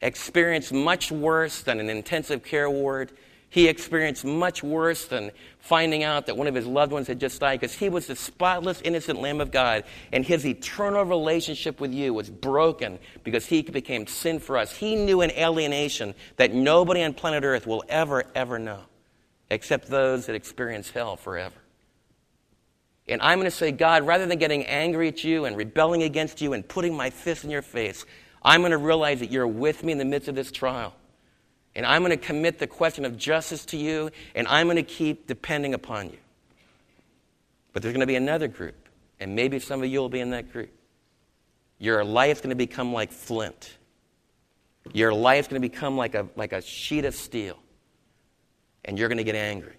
experienced 0.00 0.72
much 0.72 1.12
worse 1.12 1.62
than 1.62 1.78
an 1.78 1.90
intensive 1.90 2.42
care 2.42 2.68
ward. 2.70 3.12
He 3.56 3.68
experienced 3.68 4.22
much 4.22 4.62
worse 4.62 5.06
than 5.06 5.30
finding 5.60 6.02
out 6.02 6.26
that 6.26 6.36
one 6.36 6.46
of 6.46 6.54
his 6.54 6.66
loved 6.66 6.92
ones 6.92 7.06
had 7.06 7.18
just 7.18 7.40
died 7.40 7.58
because 7.58 7.74
he 7.74 7.88
was 7.88 8.06
the 8.06 8.14
spotless, 8.14 8.82
innocent 8.82 9.18
Lamb 9.18 9.40
of 9.40 9.50
God. 9.50 9.84
And 10.12 10.26
his 10.26 10.44
eternal 10.44 11.04
relationship 11.04 11.80
with 11.80 11.90
you 11.90 12.12
was 12.12 12.28
broken 12.28 12.98
because 13.24 13.46
he 13.46 13.62
became 13.62 14.06
sin 14.06 14.40
for 14.40 14.58
us. 14.58 14.76
He 14.76 14.94
knew 14.94 15.22
an 15.22 15.30
alienation 15.30 16.14
that 16.36 16.52
nobody 16.52 17.02
on 17.02 17.14
planet 17.14 17.44
Earth 17.44 17.66
will 17.66 17.82
ever, 17.88 18.24
ever 18.34 18.58
know 18.58 18.82
except 19.48 19.88
those 19.88 20.26
that 20.26 20.34
experience 20.34 20.90
hell 20.90 21.16
forever. 21.16 21.56
And 23.08 23.22
I'm 23.22 23.38
going 23.38 23.50
to 23.50 23.56
say, 23.56 23.72
God, 23.72 24.06
rather 24.06 24.26
than 24.26 24.38
getting 24.38 24.66
angry 24.66 25.08
at 25.08 25.24
you 25.24 25.46
and 25.46 25.56
rebelling 25.56 26.02
against 26.02 26.42
you 26.42 26.52
and 26.52 26.68
putting 26.68 26.94
my 26.94 27.08
fist 27.08 27.42
in 27.42 27.48
your 27.48 27.62
face, 27.62 28.04
I'm 28.42 28.60
going 28.60 28.72
to 28.72 28.76
realize 28.76 29.20
that 29.20 29.30
you're 29.32 29.48
with 29.48 29.82
me 29.82 29.92
in 29.92 29.98
the 29.98 30.04
midst 30.04 30.28
of 30.28 30.34
this 30.34 30.52
trial. 30.52 30.92
And 31.76 31.84
I'm 31.84 32.02
going 32.02 32.10
to 32.10 32.16
commit 32.16 32.58
the 32.58 32.66
question 32.66 33.04
of 33.04 33.18
justice 33.18 33.66
to 33.66 33.76
you, 33.76 34.10
and 34.34 34.48
I'm 34.48 34.66
going 34.66 34.76
to 34.76 34.82
keep 34.82 35.26
depending 35.26 35.74
upon 35.74 36.06
you. 36.06 36.16
But 37.74 37.82
there's 37.82 37.92
going 37.92 38.00
to 38.00 38.06
be 38.06 38.16
another 38.16 38.48
group, 38.48 38.88
and 39.20 39.36
maybe 39.36 39.58
some 39.58 39.82
of 39.82 39.88
you 39.88 40.00
will 40.00 40.08
be 40.08 40.20
in 40.20 40.30
that 40.30 40.50
group. 40.50 40.70
Your 41.78 42.02
life's 42.02 42.40
going 42.40 42.48
to 42.48 42.56
become 42.56 42.94
like 42.94 43.12
flint. 43.12 43.76
Your 44.94 45.12
life's 45.12 45.48
going 45.48 45.60
to 45.60 45.68
become 45.68 45.98
like 45.98 46.14
a, 46.14 46.26
like 46.34 46.54
a 46.54 46.62
sheet 46.62 47.04
of 47.04 47.14
steel, 47.14 47.58
and 48.86 48.98
you're 48.98 49.08
going 49.08 49.18
to 49.18 49.24
get 49.24 49.34
angry. 49.34 49.76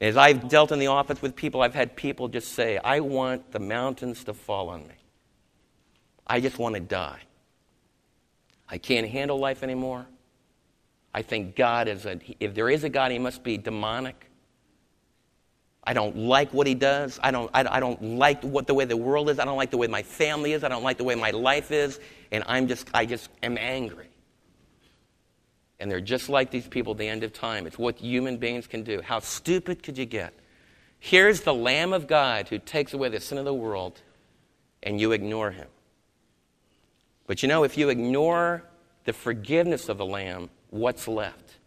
As 0.00 0.16
I've 0.16 0.48
dealt 0.48 0.70
in 0.70 0.78
the 0.78 0.86
office 0.86 1.20
with 1.20 1.34
people, 1.34 1.62
I've 1.62 1.74
had 1.74 1.96
people 1.96 2.28
just 2.28 2.52
say, 2.52 2.78
I 2.78 3.00
want 3.00 3.50
the 3.50 3.58
mountains 3.58 4.22
to 4.24 4.34
fall 4.34 4.68
on 4.68 4.86
me. 4.86 4.94
I 6.28 6.38
just 6.38 6.60
want 6.60 6.76
to 6.76 6.80
die. 6.80 7.22
I 8.68 8.78
can't 8.78 9.08
handle 9.08 9.38
life 9.38 9.64
anymore. 9.64 10.06
I 11.14 11.22
think 11.22 11.56
God 11.56 11.88
is 11.88 12.06
a, 12.06 12.18
if 12.40 12.54
there 12.54 12.70
is 12.70 12.84
a 12.84 12.88
God, 12.88 13.10
he 13.12 13.18
must 13.18 13.42
be 13.42 13.58
demonic. 13.58 14.28
I 15.84 15.94
don't 15.94 16.16
like 16.16 16.54
what 16.54 16.66
he 16.66 16.74
does. 16.74 17.18
I 17.22 17.30
don't, 17.32 17.50
I, 17.52 17.76
I 17.76 17.80
don't 17.80 18.00
like 18.02 18.42
what 18.42 18.66
the 18.66 18.74
way 18.74 18.84
the 18.84 18.96
world 18.96 19.28
is. 19.28 19.38
I 19.38 19.44
don't 19.44 19.56
like 19.56 19.70
the 19.70 19.78
way 19.78 19.88
my 19.88 20.02
family 20.02 20.52
is. 20.52 20.62
I 20.62 20.68
don't 20.68 20.84
like 20.84 20.96
the 20.96 21.04
way 21.04 21.16
my 21.16 21.32
life 21.32 21.72
is. 21.72 21.98
And 22.30 22.44
I'm 22.46 22.68
just, 22.68 22.88
I 22.94 23.04
just 23.04 23.28
am 23.42 23.58
angry. 23.58 24.08
And 25.80 25.90
they're 25.90 26.00
just 26.00 26.28
like 26.28 26.52
these 26.52 26.68
people 26.68 26.92
at 26.92 26.98
the 26.98 27.08
end 27.08 27.24
of 27.24 27.32
time. 27.32 27.66
It's 27.66 27.78
what 27.78 27.98
human 27.98 28.36
beings 28.36 28.68
can 28.68 28.84
do. 28.84 29.02
How 29.02 29.18
stupid 29.18 29.82
could 29.82 29.98
you 29.98 30.06
get? 30.06 30.32
Here's 31.00 31.40
the 31.40 31.52
Lamb 31.52 31.92
of 31.92 32.06
God 32.06 32.46
who 32.46 32.60
takes 32.60 32.94
away 32.94 33.08
the 33.08 33.18
sin 33.18 33.36
of 33.36 33.44
the 33.44 33.52
world, 33.52 34.00
and 34.84 35.00
you 35.00 35.10
ignore 35.10 35.50
him. 35.50 35.66
But 37.26 37.42
you 37.42 37.48
know, 37.48 37.64
if 37.64 37.76
you 37.76 37.88
ignore 37.88 38.62
the 39.04 39.12
forgiveness 39.12 39.88
of 39.88 39.98
the 39.98 40.06
Lamb, 40.06 40.48
what's 40.72 41.06
left? 41.06 41.58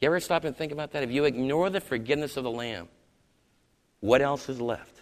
You 0.00 0.06
ever 0.06 0.18
stop 0.18 0.44
and 0.44 0.56
think 0.56 0.72
about 0.72 0.92
that? 0.92 1.04
If 1.04 1.12
you 1.12 1.24
ignore 1.24 1.70
the 1.70 1.80
forgiveness 1.80 2.36
of 2.36 2.42
the 2.42 2.50
Lamb, 2.50 2.88
what 4.00 4.20
else 4.20 4.48
is 4.48 4.60
left? 4.60 5.00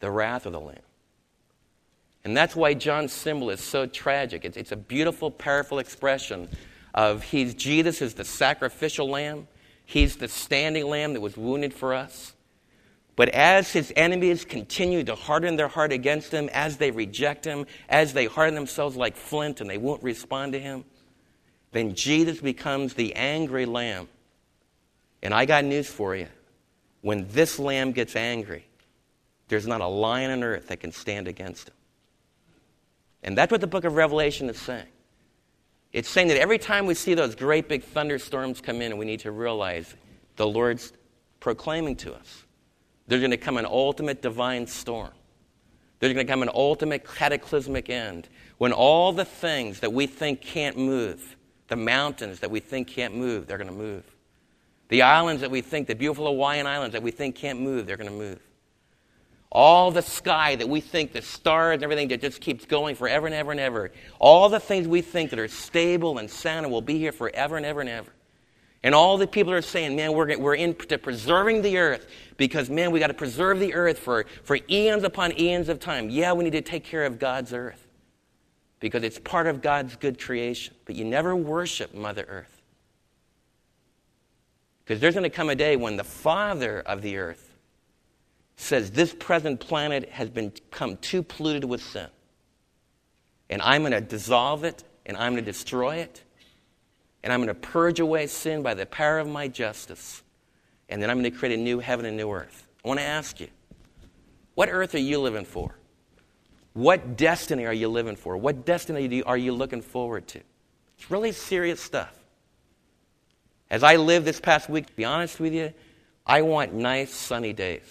The 0.00 0.10
wrath 0.10 0.44
of 0.44 0.52
the 0.52 0.60
Lamb. 0.60 0.82
And 2.24 2.36
that's 2.36 2.54
why 2.54 2.74
John's 2.74 3.12
symbol 3.12 3.48
is 3.50 3.60
so 3.60 3.86
tragic. 3.86 4.44
It's, 4.44 4.56
it's 4.56 4.72
a 4.72 4.76
beautiful, 4.76 5.30
powerful 5.30 5.78
expression 5.78 6.48
of 6.92 7.22
he's 7.22 7.54
Jesus 7.54 8.02
is 8.02 8.14
the 8.14 8.24
sacrificial 8.24 9.08
lamb. 9.08 9.46
He's 9.86 10.16
the 10.16 10.28
standing 10.28 10.86
lamb 10.88 11.14
that 11.14 11.20
was 11.20 11.36
wounded 11.36 11.72
for 11.72 11.94
us. 11.94 12.34
But 13.20 13.28
as 13.28 13.70
his 13.70 13.92
enemies 13.96 14.46
continue 14.46 15.04
to 15.04 15.14
harden 15.14 15.56
their 15.56 15.68
heart 15.68 15.92
against 15.92 16.32
him, 16.32 16.48
as 16.54 16.78
they 16.78 16.90
reject 16.90 17.44
him, 17.44 17.66
as 17.86 18.14
they 18.14 18.24
harden 18.24 18.54
themselves 18.54 18.96
like 18.96 19.14
flint 19.14 19.60
and 19.60 19.68
they 19.68 19.76
won't 19.76 20.02
respond 20.02 20.54
to 20.54 20.58
him, 20.58 20.86
then 21.72 21.94
Jesus 21.94 22.40
becomes 22.40 22.94
the 22.94 23.14
angry 23.14 23.66
lamb. 23.66 24.08
And 25.22 25.34
I 25.34 25.44
got 25.44 25.66
news 25.66 25.86
for 25.86 26.16
you. 26.16 26.28
When 27.02 27.28
this 27.28 27.58
lamb 27.58 27.92
gets 27.92 28.16
angry, 28.16 28.64
there's 29.48 29.66
not 29.66 29.82
a 29.82 29.86
lion 29.86 30.30
on 30.30 30.42
earth 30.42 30.68
that 30.68 30.80
can 30.80 30.90
stand 30.90 31.28
against 31.28 31.68
him. 31.68 31.74
And 33.22 33.36
that's 33.36 33.52
what 33.52 33.60
the 33.60 33.66
book 33.66 33.84
of 33.84 33.96
Revelation 33.96 34.48
is 34.48 34.58
saying. 34.58 34.88
It's 35.92 36.08
saying 36.08 36.28
that 36.28 36.38
every 36.38 36.56
time 36.56 36.86
we 36.86 36.94
see 36.94 37.12
those 37.12 37.34
great 37.34 37.68
big 37.68 37.84
thunderstorms 37.84 38.62
come 38.62 38.80
in, 38.80 38.96
we 38.96 39.04
need 39.04 39.20
to 39.20 39.30
realize 39.30 39.94
the 40.36 40.46
Lord's 40.46 40.94
proclaiming 41.38 41.96
to 41.96 42.14
us. 42.14 42.44
There's 43.10 43.20
going 43.20 43.32
to 43.32 43.36
come 43.36 43.56
an 43.56 43.66
ultimate 43.66 44.22
divine 44.22 44.68
storm. 44.68 45.10
There's 45.98 46.14
going 46.14 46.24
to 46.24 46.32
come 46.32 46.42
an 46.42 46.50
ultimate 46.54 47.04
cataclysmic 47.04 47.90
end 47.90 48.28
when 48.58 48.72
all 48.72 49.12
the 49.12 49.24
things 49.24 49.80
that 49.80 49.92
we 49.92 50.06
think 50.06 50.40
can't 50.40 50.78
move, 50.78 51.34
the 51.66 51.74
mountains 51.74 52.38
that 52.38 52.52
we 52.52 52.60
think 52.60 52.86
can't 52.86 53.16
move, 53.16 53.48
they're 53.48 53.58
going 53.58 53.68
to 53.68 53.74
move. 53.74 54.04
The 54.90 55.02
islands 55.02 55.40
that 55.40 55.50
we 55.50 55.60
think, 55.60 55.88
the 55.88 55.96
beautiful 55.96 56.26
Hawaiian 56.26 56.68
islands 56.68 56.92
that 56.92 57.02
we 57.02 57.10
think 57.10 57.34
can't 57.34 57.60
move, 57.60 57.84
they're 57.84 57.96
going 57.96 58.08
to 58.08 58.16
move. 58.16 58.38
All 59.50 59.90
the 59.90 60.02
sky 60.02 60.54
that 60.54 60.68
we 60.68 60.80
think, 60.80 61.12
the 61.12 61.20
stars 61.20 61.74
and 61.74 61.82
everything 61.82 62.06
that 62.08 62.20
just 62.20 62.40
keeps 62.40 62.64
going 62.64 62.94
forever 62.94 63.26
and 63.26 63.34
ever 63.34 63.50
and 63.50 63.58
ever. 63.58 63.90
All 64.20 64.48
the 64.48 64.60
things 64.60 64.86
we 64.86 65.00
think 65.00 65.30
that 65.30 65.40
are 65.40 65.48
stable 65.48 66.18
and 66.18 66.30
sound 66.30 66.64
and 66.64 66.72
will 66.72 66.80
be 66.80 66.98
here 66.98 67.10
forever 67.10 67.56
and 67.56 67.66
ever 67.66 67.80
and 67.80 67.90
ever. 67.90 68.12
And 68.82 68.94
all 68.94 69.18
the 69.18 69.26
people 69.26 69.52
are 69.52 69.62
saying, 69.62 69.94
man, 69.94 70.14
we're, 70.14 70.38
we're 70.38 70.54
into 70.54 70.96
preserving 70.96 71.62
the 71.62 71.76
earth 71.76 72.06
because, 72.38 72.70
man, 72.70 72.90
we 72.90 72.98
got 72.98 73.08
to 73.08 73.14
preserve 73.14 73.60
the 73.60 73.74
earth 73.74 73.98
for, 73.98 74.24
for 74.42 74.58
eons 74.70 75.04
upon 75.04 75.38
eons 75.38 75.68
of 75.68 75.80
time. 75.80 76.08
Yeah, 76.08 76.32
we 76.32 76.44
need 76.44 76.52
to 76.52 76.62
take 76.62 76.84
care 76.84 77.04
of 77.04 77.18
God's 77.18 77.52
earth 77.52 77.86
because 78.78 79.02
it's 79.02 79.18
part 79.18 79.46
of 79.46 79.60
God's 79.60 79.96
good 79.96 80.18
creation. 80.18 80.74
But 80.86 80.96
you 80.96 81.04
never 81.04 81.36
worship 81.36 81.94
Mother 81.94 82.24
Earth. 82.26 82.62
Because 84.82 85.00
there's 85.00 85.14
going 85.14 85.24
to 85.24 85.30
come 85.30 85.50
a 85.50 85.54
day 85.54 85.76
when 85.76 85.96
the 85.96 86.04
Father 86.04 86.80
of 86.80 87.02
the 87.02 87.18
earth 87.18 87.54
says 88.56 88.90
this 88.90 89.14
present 89.14 89.60
planet 89.60 90.08
has 90.08 90.30
become 90.30 90.96
too 90.96 91.22
polluted 91.22 91.64
with 91.64 91.82
sin. 91.82 92.08
And 93.50 93.60
I'm 93.62 93.82
going 93.82 93.92
to 93.92 94.00
dissolve 94.00 94.64
it, 94.64 94.84
and 95.06 95.16
I'm 95.16 95.32
going 95.32 95.44
to 95.44 95.50
destroy 95.50 95.96
it, 95.96 96.22
and 97.22 97.32
I'm 97.32 97.40
going 97.40 97.48
to 97.48 97.54
purge 97.54 98.00
away 98.00 98.26
sin 98.26 98.62
by 98.62 98.74
the 98.74 98.86
power 98.86 99.18
of 99.18 99.28
my 99.28 99.48
justice. 99.48 100.22
And 100.88 101.02
then 101.02 101.10
I'm 101.10 101.20
going 101.20 101.30
to 101.30 101.36
create 101.36 101.58
a 101.58 101.62
new 101.62 101.78
heaven 101.78 102.06
and 102.06 102.16
new 102.16 102.30
earth. 102.30 102.66
I 102.84 102.88
want 102.88 103.00
to 103.00 103.06
ask 103.06 103.40
you, 103.40 103.48
what 104.54 104.68
earth 104.70 104.94
are 104.94 104.98
you 104.98 105.20
living 105.20 105.44
for? 105.44 105.74
What 106.72 107.16
destiny 107.16 107.66
are 107.66 107.72
you 107.72 107.88
living 107.88 108.16
for? 108.16 108.36
What 108.36 108.64
destiny 108.64 109.22
are 109.22 109.36
you 109.36 109.52
looking 109.52 109.82
forward 109.82 110.26
to? 110.28 110.40
It's 110.96 111.10
really 111.10 111.32
serious 111.32 111.80
stuff. 111.80 112.14
As 113.70 113.82
I 113.82 113.96
live 113.96 114.24
this 114.24 114.40
past 114.40 114.68
week, 114.68 114.86
to 114.86 114.92
be 114.94 115.04
honest 115.04 115.38
with 115.38 115.52
you, 115.52 115.72
I 116.26 116.42
want 116.42 116.72
nice 116.74 117.12
sunny 117.12 117.52
days. 117.52 117.82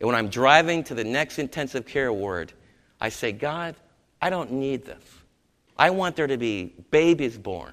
And 0.00 0.06
when 0.06 0.16
I'm 0.16 0.28
driving 0.28 0.84
to 0.84 0.94
the 0.94 1.04
next 1.04 1.38
intensive 1.38 1.86
care 1.86 2.12
ward, 2.12 2.52
I 3.00 3.10
say, 3.10 3.32
God, 3.32 3.74
I 4.20 4.30
don't 4.30 4.52
need 4.52 4.84
this. 4.84 5.02
I 5.76 5.90
want 5.90 6.16
there 6.16 6.26
to 6.26 6.36
be 6.36 6.74
babies 6.90 7.36
born. 7.36 7.72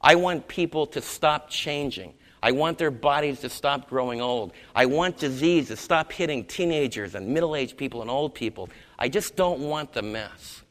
I 0.00 0.14
want 0.14 0.48
people 0.48 0.86
to 0.88 1.00
stop 1.00 1.50
changing. 1.50 2.14
I 2.42 2.52
want 2.52 2.78
their 2.78 2.90
bodies 2.90 3.40
to 3.40 3.50
stop 3.50 3.88
growing 3.88 4.20
old. 4.20 4.52
I 4.74 4.86
want 4.86 5.18
disease 5.18 5.68
to 5.68 5.76
stop 5.76 6.10
hitting 6.10 6.44
teenagers 6.44 7.14
and 7.14 7.28
middle 7.28 7.54
aged 7.54 7.76
people 7.76 8.00
and 8.00 8.10
old 8.10 8.34
people. 8.34 8.70
I 8.98 9.08
just 9.08 9.36
don't 9.36 9.60
want 9.60 9.92
the 9.92 10.02
mess. 10.02 10.62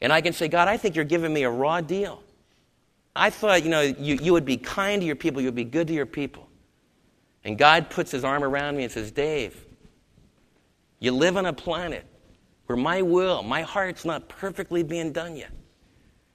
And 0.00 0.12
I 0.12 0.20
can 0.20 0.32
say, 0.32 0.48
God, 0.48 0.68
I 0.68 0.76
think 0.76 0.96
you're 0.96 1.04
giving 1.04 1.32
me 1.32 1.44
a 1.44 1.50
raw 1.50 1.80
deal. 1.80 2.22
I 3.14 3.30
thought, 3.30 3.64
you 3.64 3.70
know, 3.70 3.80
you, 3.80 4.16
you 4.16 4.32
would 4.32 4.44
be 4.44 4.56
kind 4.56 5.00
to 5.00 5.06
your 5.06 5.16
people, 5.16 5.40
you 5.40 5.48
would 5.48 5.54
be 5.54 5.64
good 5.64 5.88
to 5.88 5.94
your 5.94 6.06
people. 6.06 6.48
And 7.44 7.56
God 7.56 7.90
puts 7.90 8.10
his 8.10 8.24
arm 8.24 8.44
around 8.44 8.76
me 8.76 8.84
and 8.84 8.92
says, 8.92 9.10
Dave, 9.10 9.64
you 11.00 11.12
live 11.12 11.36
on 11.36 11.46
a 11.46 11.52
planet 11.52 12.04
where 12.68 12.76
my 12.76 13.00
will, 13.00 13.42
my 13.42 13.62
heart's 13.62 14.04
not 14.04 14.28
perfectly 14.28 14.82
being 14.82 15.10
done 15.10 15.34
yet. 15.36 15.50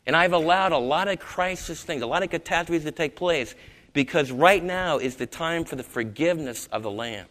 And 0.07 0.15
I've 0.15 0.33
allowed 0.33 0.71
a 0.71 0.77
lot 0.77 1.07
of 1.07 1.19
crisis 1.19 1.83
things, 1.83 2.01
a 2.01 2.07
lot 2.07 2.23
of 2.23 2.31
catastrophes 2.31 2.83
to 2.85 2.91
take 2.91 3.15
place 3.15 3.53
because 3.93 4.31
right 4.31 4.63
now 4.63 4.97
is 4.97 5.15
the 5.15 5.27
time 5.27 5.63
for 5.63 5.75
the 5.75 5.83
forgiveness 5.83 6.67
of 6.71 6.81
the 6.81 6.89
Lamb. 6.89 7.27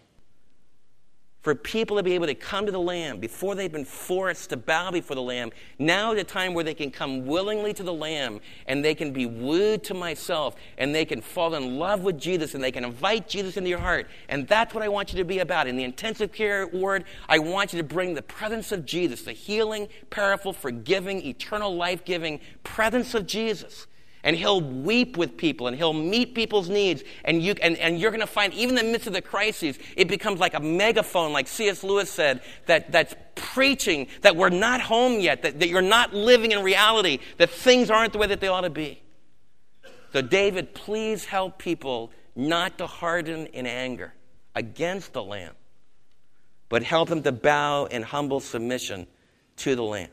For 1.42 1.56
people 1.56 1.96
to 1.96 2.02
be 2.04 2.14
able 2.14 2.26
to 2.26 2.34
come 2.34 2.64
to 2.66 2.72
the 2.72 2.80
Lamb 2.80 3.18
before 3.18 3.56
they've 3.56 3.70
been 3.70 3.84
forced 3.84 4.50
to 4.50 4.56
bow 4.56 4.92
before 4.92 5.16
the 5.16 5.22
Lamb. 5.22 5.50
Now 5.78 6.12
is 6.12 6.20
a 6.20 6.24
time 6.24 6.54
where 6.54 6.62
they 6.62 6.72
can 6.72 6.92
come 6.92 7.26
willingly 7.26 7.74
to 7.74 7.82
the 7.82 7.92
Lamb 7.92 8.40
and 8.66 8.84
they 8.84 8.94
can 8.94 9.12
be 9.12 9.26
wooed 9.26 9.82
to 9.84 9.94
myself 9.94 10.54
and 10.78 10.94
they 10.94 11.04
can 11.04 11.20
fall 11.20 11.54
in 11.54 11.78
love 11.78 12.02
with 12.02 12.18
Jesus 12.18 12.54
and 12.54 12.62
they 12.62 12.70
can 12.70 12.84
invite 12.84 13.28
Jesus 13.28 13.56
into 13.56 13.68
your 13.68 13.80
heart. 13.80 14.06
And 14.28 14.46
that's 14.46 14.72
what 14.72 14.84
I 14.84 14.88
want 14.88 15.12
you 15.12 15.18
to 15.18 15.24
be 15.24 15.40
about. 15.40 15.66
In 15.66 15.76
the 15.76 15.84
intensive 15.84 16.32
care 16.32 16.68
ward, 16.68 17.04
I 17.28 17.40
want 17.40 17.72
you 17.72 17.78
to 17.78 17.84
bring 17.84 18.14
the 18.14 18.22
presence 18.22 18.70
of 18.70 18.86
Jesus, 18.86 19.22
the 19.22 19.32
healing, 19.32 19.88
powerful, 20.10 20.52
forgiving, 20.52 21.26
eternal 21.26 21.74
life 21.74 22.04
giving 22.04 22.38
presence 22.62 23.14
of 23.14 23.26
Jesus 23.26 23.88
and 24.24 24.36
he'll 24.36 24.60
weep 24.60 25.16
with 25.16 25.36
people 25.36 25.66
and 25.66 25.76
he'll 25.76 25.92
meet 25.92 26.34
people's 26.34 26.68
needs 26.68 27.02
and, 27.24 27.42
you, 27.42 27.54
and, 27.60 27.76
and 27.78 27.98
you're 27.98 28.10
going 28.10 28.20
to 28.20 28.26
find 28.26 28.54
even 28.54 28.78
in 28.78 28.86
the 28.86 28.92
midst 28.92 29.06
of 29.06 29.12
the 29.12 29.22
crises 29.22 29.78
it 29.96 30.08
becomes 30.08 30.40
like 30.40 30.54
a 30.54 30.60
megaphone 30.60 31.32
like 31.32 31.48
C.S. 31.48 31.82
Lewis 31.82 32.10
said 32.10 32.42
that, 32.66 32.92
that's 32.92 33.14
preaching 33.34 34.06
that 34.22 34.36
we're 34.36 34.50
not 34.50 34.80
home 34.80 35.20
yet 35.20 35.42
that, 35.42 35.60
that 35.60 35.68
you're 35.68 35.82
not 35.82 36.14
living 36.14 36.52
in 36.52 36.62
reality 36.62 37.18
that 37.38 37.50
things 37.50 37.90
aren't 37.90 38.12
the 38.12 38.18
way 38.18 38.26
that 38.28 38.40
they 38.40 38.48
ought 38.48 38.62
to 38.62 38.70
be. 38.70 39.02
So 40.12 40.22
david 40.22 40.74
please 40.74 41.24
help 41.24 41.58
people 41.58 42.12
not 42.36 42.78
to 42.78 42.86
harden 42.86 43.46
in 43.46 43.66
anger 43.66 44.14
against 44.54 45.12
the 45.12 45.22
lamb 45.22 45.54
but 46.68 46.82
help 46.82 47.08
them 47.08 47.22
to 47.22 47.32
bow 47.32 47.86
in 47.86 48.02
humble 48.02 48.40
submission 48.40 49.06
to 49.56 49.74
the 49.74 49.82
lamb 49.82 50.08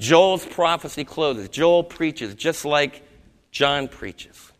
Joel's 0.00 0.46
prophecy 0.46 1.04
closes. 1.04 1.50
Joel 1.50 1.84
preaches 1.84 2.34
just 2.34 2.64
like 2.64 3.02
John 3.50 3.86
preaches. 3.86 4.50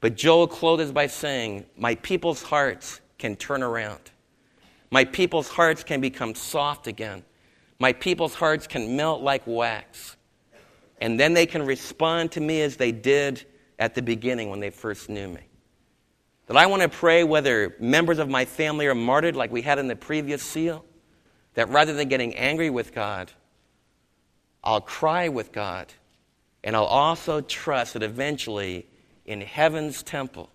But 0.00 0.16
Joel 0.16 0.48
closes 0.48 0.92
by 0.92 1.08
saying, 1.08 1.66
My 1.76 1.94
people's 1.96 2.42
hearts 2.42 3.02
can 3.18 3.36
turn 3.36 3.62
around. 3.62 4.00
My 4.90 5.04
people's 5.04 5.48
hearts 5.48 5.84
can 5.84 6.00
become 6.00 6.34
soft 6.34 6.86
again. 6.86 7.22
My 7.78 7.92
people's 7.92 8.34
hearts 8.34 8.66
can 8.66 8.96
melt 8.96 9.20
like 9.20 9.42
wax. 9.44 10.16
And 11.02 11.20
then 11.20 11.34
they 11.34 11.44
can 11.44 11.66
respond 11.66 12.32
to 12.32 12.40
me 12.40 12.62
as 12.62 12.78
they 12.78 12.92
did 12.92 13.44
at 13.78 13.94
the 13.94 14.02
beginning 14.02 14.48
when 14.48 14.60
they 14.60 14.70
first 14.70 15.10
knew 15.10 15.28
me. 15.28 15.42
That 16.46 16.56
I 16.56 16.64
want 16.64 16.80
to 16.80 16.88
pray 16.88 17.24
whether 17.24 17.76
members 17.78 18.18
of 18.18 18.30
my 18.30 18.46
family 18.46 18.86
are 18.86 18.94
martyred 18.94 19.36
like 19.36 19.52
we 19.52 19.60
had 19.60 19.78
in 19.78 19.86
the 19.86 19.96
previous 19.96 20.42
seal, 20.42 20.84
that 21.54 21.68
rather 21.68 21.92
than 21.92 22.08
getting 22.08 22.34
angry 22.34 22.70
with 22.70 22.94
God, 22.94 23.30
I'll 24.62 24.80
cry 24.80 25.28
with 25.28 25.52
God, 25.52 25.92
and 26.62 26.76
I'll 26.76 26.84
also 26.84 27.40
trust 27.40 27.94
that 27.94 28.02
eventually 28.02 28.86
in 29.24 29.40
heaven's 29.40 30.02
temple, 30.02 30.50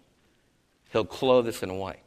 He'll 0.91 1.05
clothe 1.05 1.47
us 1.47 1.63
in 1.63 1.77
white. 1.77 1.99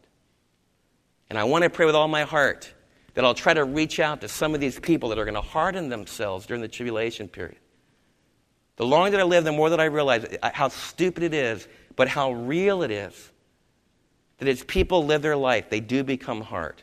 And 1.29 1.39
I 1.39 1.45
want 1.45 1.65
to 1.65 1.71
pray 1.71 1.87
with 1.87 1.95
all 1.95 2.09
my 2.09 2.23
heart 2.23 2.73
that 3.15 3.25
I'll 3.25 3.35
try 3.35 3.53
to 3.53 3.65
reach 3.65 4.01
out 4.01 4.21
to 4.21 4.29
some 4.29 4.55
of 4.55 4.61
these 4.61 4.79
people 4.79 5.09
that 5.09 5.19
are 5.19 5.25
going 5.25 5.35
to 5.35 5.41
harden 5.41 5.89
themselves 5.89 6.47
during 6.47 6.63
the 6.63 6.69
tribulation 6.69 7.29
period. 7.29 7.59
The 8.77 8.87
longer 8.87 9.11
that 9.11 9.21
I 9.21 9.25
live, 9.25 9.45
the 9.45 9.53
more 9.53 9.71
that 9.71 9.81
I 9.81 9.87
realize 9.87 10.25
how 10.41 10.69
stupid 10.69 11.25
it 11.25 11.35
is, 11.35 11.67
but 11.97 12.09
how 12.09 12.33
real 12.33 12.83
it 12.83 12.93
is. 12.93 13.33
That 14.39 14.47
as 14.47 14.63
people 14.63 15.05
live 15.05 15.21
their 15.21 15.37
life, 15.37 15.69
they 15.69 15.81
do 15.81 16.05
become 16.05 16.43
hard. 16.43 16.81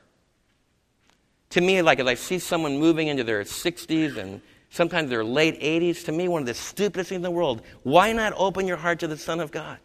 To 1.51 1.61
me, 1.61 1.81
like 1.81 1.99
as 1.99 2.07
I 2.07 2.15
see 2.15 2.37
someone 2.37 2.77
moving 2.77 3.07
into 3.07 3.23
their 3.23 3.43
60s 3.43 4.17
and 4.17 4.41
sometimes 4.69 5.09
their 5.09 5.23
late 5.23 5.59
80s. 5.61 6.05
To 6.05 6.11
me, 6.11 6.27
one 6.27 6.41
of 6.41 6.47
the 6.47 6.53
stupidest 6.53 7.09
things 7.09 7.17
in 7.17 7.21
the 7.21 7.31
world. 7.31 7.61
Why 7.83 8.11
not 8.13 8.33
open 8.35 8.67
your 8.67 8.77
heart 8.77 8.99
to 8.99 9.07
the 9.07 9.17
Son 9.17 9.39
of 9.39 9.51
God? 9.51 9.79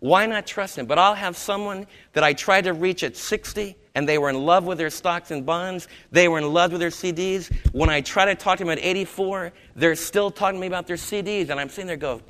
Why 0.00 0.26
not 0.26 0.46
trust 0.46 0.76
Him? 0.76 0.86
But 0.86 0.98
I'll 0.98 1.14
have 1.14 1.36
someone 1.36 1.86
that 2.12 2.22
I 2.22 2.34
tried 2.34 2.64
to 2.64 2.74
reach 2.74 3.02
at 3.02 3.16
60 3.16 3.76
and 3.94 4.08
they 4.08 4.18
were 4.18 4.28
in 4.28 4.44
love 4.44 4.64
with 4.64 4.78
their 4.78 4.90
stocks 4.90 5.30
and 5.30 5.46
bonds. 5.46 5.88
They 6.10 6.28
were 6.28 6.38
in 6.38 6.52
love 6.52 6.72
with 6.72 6.80
their 6.80 6.90
CDs. 6.90 7.50
When 7.72 7.88
I 7.88 8.00
try 8.00 8.24
to 8.26 8.34
talk 8.34 8.58
to 8.58 8.64
them 8.64 8.70
at 8.70 8.78
84, 8.80 9.52
they're 9.76 9.94
still 9.94 10.30
talking 10.30 10.56
to 10.56 10.60
me 10.60 10.66
about 10.66 10.86
their 10.86 10.96
CDs. 10.96 11.48
And 11.50 11.60
I'm 11.60 11.68
sitting 11.68 11.86
there 11.86 11.96
go, 11.96 12.20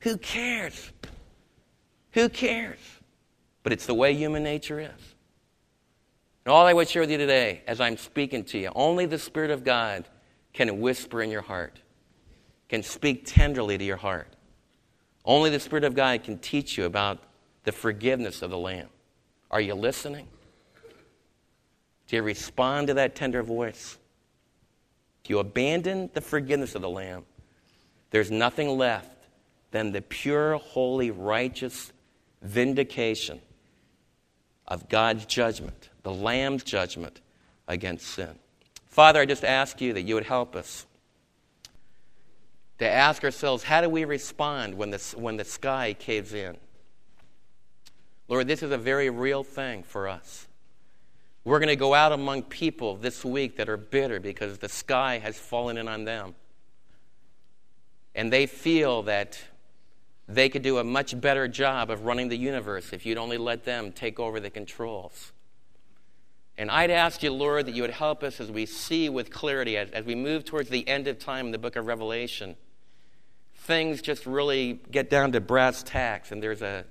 who 0.00 0.16
cares? 0.18 0.90
Who 2.12 2.28
cares? 2.28 2.80
But 3.62 3.72
it's 3.72 3.86
the 3.86 3.94
way 3.94 4.14
human 4.14 4.42
nature 4.42 4.80
is. 4.80 5.14
And 6.44 6.52
all 6.52 6.66
I 6.66 6.72
would 6.72 6.88
share 6.88 7.02
with 7.02 7.10
you 7.10 7.18
today, 7.18 7.62
as 7.68 7.80
I'm 7.80 7.96
speaking 7.96 8.42
to 8.46 8.58
you, 8.58 8.72
only 8.74 9.06
the 9.06 9.18
Spirit 9.18 9.52
of 9.52 9.62
God 9.62 10.04
can 10.52 10.80
whisper 10.80 11.22
in 11.22 11.30
your 11.30 11.42
heart, 11.42 11.80
can 12.68 12.82
speak 12.82 13.24
tenderly 13.26 13.78
to 13.78 13.84
your 13.84 13.96
heart. 13.96 14.28
Only 15.24 15.50
the 15.50 15.60
Spirit 15.60 15.84
of 15.84 15.94
God 15.94 16.24
can 16.24 16.38
teach 16.38 16.76
you 16.76 16.84
about 16.84 17.18
the 17.64 17.72
forgiveness 17.72 18.42
of 18.42 18.50
the 18.50 18.58
Lamb. 18.58 18.88
Are 19.50 19.60
you 19.60 19.74
listening? 19.74 20.26
Do 22.08 22.16
you 22.16 22.22
respond 22.22 22.88
to 22.88 22.94
that 22.94 23.14
tender 23.14 23.42
voice? 23.42 23.96
If 25.24 25.30
you 25.30 25.38
abandon 25.38 26.10
the 26.12 26.20
forgiveness 26.20 26.74
of 26.74 26.82
the 26.82 26.90
Lamb, 26.90 27.24
there's 28.10 28.30
nothing 28.30 28.76
left 28.76 29.08
than 29.70 29.92
the 29.92 30.02
pure, 30.02 30.56
holy, 30.56 31.10
righteous 31.10 31.92
vindication 32.42 33.40
of 34.66 34.88
God's 34.88 35.24
judgment, 35.26 35.90
the 36.02 36.12
Lamb's 36.12 36.64
judgment 36.64 37.20
against 37.68 38.06
sin. 38.06 38.38
Father, 38.92 39.22
I 39.22 39.24
just 39.24 39.42
ask 39.42 39.80
you 39.80 39.94
that 39.94 40.02
you 40.02 40.14
would 40.14 40.26
help 40.26 40.54
us 40.54 40.86
to 42.78 42.86
ask 42.86 43.24
ourselves 43.24 43.62
how 43.62 43.80
do 43.80 43.88
we 43.88 44.04
respond 44.04 44.74
when 44.74 44.90
the, 44.90 45.14
when 45.16 45.38
the 45.38 45.46
sky 45.46 45.96
caves 45.98 46.34
in? 46.34 46.58
Lord, 48.28 48.46
this 48.46 48.62
is 48.62 48.70
a 48.70 48.76
very 48.76 49.08
real 49.08 49.44
thing 49.44 49.82
for 49.82 50.08
us. 50.08 50.46
We're 51.42 51.58
going 51.58 51.70
to 51.70 51.76
go 51.76 51.94
out 51.94 52.12
among 52.12 52.42
people 52.42 52.96
this 52.96 53.24
week 53.24 53.56
that 53.56 53.70
are 53.70 53.78
bitter 53.78 54.20
because 54.20 54.58
the 54.58 54.68
sky 54.68 55.18
has 55.20 55.38
fallen 55.38 55.78
in 55.78 55.88
on 55.88 56.04
them. 56.04 56.34
And 58.14 58.30
they 58.30 58.44
feel 58.44 59.04
that 59.04 59.40
they 60.28 60.50
could 60.50 60.62
do 60.62 60.76
a 60.76 60.84
much 60.84 61.18
better 61.18 61.48
job 61.48 61.90
of 61.90 62.04
running 62.04 62.28
the 62.28 62.36
universe 62.36 62.92
if 62.92 63.06
you'd 63.06 63.16
only 63.16 63.38
let 63.38 63.64
them 63.64 63.90
take 63.90 64.20
over 64.20 64.38
the 64.38 64.50
controls. 64.50 65.32
And 66.58 66.70
I'd 66.70 66.90
ask 66.90 67.22
you, 67.22 67.32
Lord, 67.32 67.66
that 67.66 67.74
you 67.74 67.82
would 67.82 67.90
help 67.90 68.22
us 68.22 68.40
as 68.40 68.50
we 68.50 68.66
see 68.66 69.08
with 69.08 69.30
clarity, 69.30 69.76
as, 69.76 69.90
as 69.90 70.04
we 70.04 70.14
move 70.14 70.44
towards 70.44 70.68
the 70.68 70.86
end 70.86 71.08
of 71.08 71.18
time 71.18 71.46
in 71.46 71.52
the 71.52 71.58
book 71.58 71.76
of 71.76 71.86
Revelation. 71.86 72.56
Things 73.54 74.02
just 74.02 74.26
really 74.26 74.80
get 74.90 75.08
down 75.08 75.32
to 75.32 75.40
brass 75.40 75.82
tacks, 75.82 76.30
and 76.30 76.42
there's 76.42 76.62
a, 76.62 76.84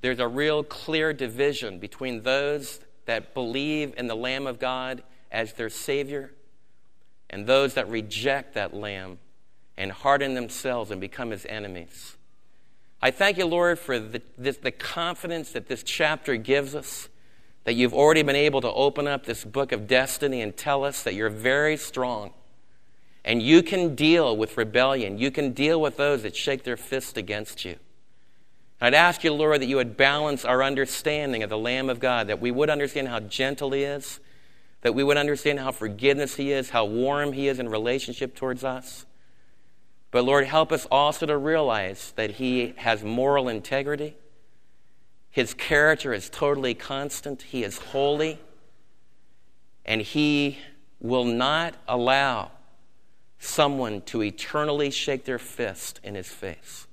there's 0.00 0.18
a 0.18 0.28
real 0.28 0.62
clear 0.62 1.12
division 1.12 1.78
between 1.78 2.22
those 2.22 2.80
that 3.06 3.32
believe 3.34 3.94
in 3.96 4.06
the 4.06 4.16
Lamb 4.16 4.46
of 4.46 4.58
God 4.58 5.02
as 5.32 5.54
their 5.54 5.70
Savior 5.70 6.32
and 7.30 7.46
those 7.46 7.74
that 7.74 7.88
reject 7.88 8.54
that 8.54 8.74
Lamb 8.74 9.18
and 9.76 9.92
harden 9.92 10.34
themselves 10.34 10.90
and 10.90 11.00
become 11.00 11.30
His 11.30 11.46
enemies. 11.46 12.16
I 13.00 13.10
thank 13.10 13.38
you, 13.38 13.46
Lord, 13.46 13.78
for 13.78 13.98
the, 13.98 14.20
this, 14.36 14.56
the 14.56 14.72
confidence 14.72 15.52
that 15.52 15.68
this 15.68 15.82
chapter 15.82 16.36
gives 16.36 16.74
us 16.74 17.08
that 17.68 17.74
you've 17.74 17.92
already 17.92 18.22
been 18.22 18.34
able 18.34 18.62
to 18.62 18.72
open 18.72 19.06
up 19.06 19.26
this 19.26 19.44
book 19.44 19.72
of 19.72 19.86
destiny 19.86 20.40
and 20.40 20.56
tell 20.56 20.84
us 20.84 21.02
that 21.02 21.12
you're 21.12 21.28
very 21.28 21.76
strong 21.76 22.32
and 23.26 23.42
you 23.42 23.62
can 23.62 23.94
deal 23.94 24.34
with 24.34 24.56
rebellion. 24.56 25.18
You 25.18 25.30
can 25.30 25.52
deal 25.52 25.78
with 25.78 25.98
those 25.98 26.22
that 26.22 26.34
shake 26.34 26.64
their 26.64 26.78
fist 26.78 27.18
against 27.18 27.66
you. 27.66 27.76
I'd 28.80 28.94
ask 28.94 29.22
you, 29.22 29.34
Lord, 29.34 29.60
that 29.60 29.66
you 29.66 29.76
would 29.76 29.98
balance 29.98 30.46
our 30.46 30.62
understanding 30.62 31.42
of 31.42 31.50
the 31.50 31.58
Lamb 31.58 31.90
of 31.90 32.00
God, 32.00 32.28
that 32.28 32.40
we 32.40 32.50
would 32.50 32.70
understand 32.70 33.08
how 33.08 33.20
gentle 33.20 33.72
He 33.72 33.82
is, 33.82 34.18
that 34.80 34.94
we 34.94 35.04
would 35.04 35.18
understand 35.18 35.60
how 35.60 35.70
forgiveness 35.70 36.36
He 36.36 36.52
is, 36.52 36.70
how 36.70 36.86
warm 36.86 37.34
He 37.34 37.48
is 37.48 37.58
in 37.58 37.68
relationship 37.68 38.34
towards 38.34 38.64
us. 38.64 39.04
But 40.10 40.24
Lord, 40.24 40.46
help 40.46 40.72
us 40.72 40.86
also 40.90 41.26
to 41.26 41.36
realize 41.36 42.14
that 42.16 42.30
He 42.30 42.72
has 42.78 43.04
moral 43.04 43.46
integrity 43.46 44.16
his 45.38 45.54
character 45.54 46.12
is 46.12 46.28
totally 46.28 46.74
constant. 46.74 47.42
He 47.42 47.62
is 47.62 47.78
holy. 47.78 48.40
And 49.84 50.02
he 50.02 50.58
will 50.98 51.24
not 51.24 51.76
allow 51.86 52.50
someone 53.38 54.00
to 54.00 54.24
eternally 54.24 54.90
shake 54.90 55.26
their 55.26 55.38
fist 55.38 56.00
in 56.02 56.16
his 56.16 56.26
face. 56.26 56.88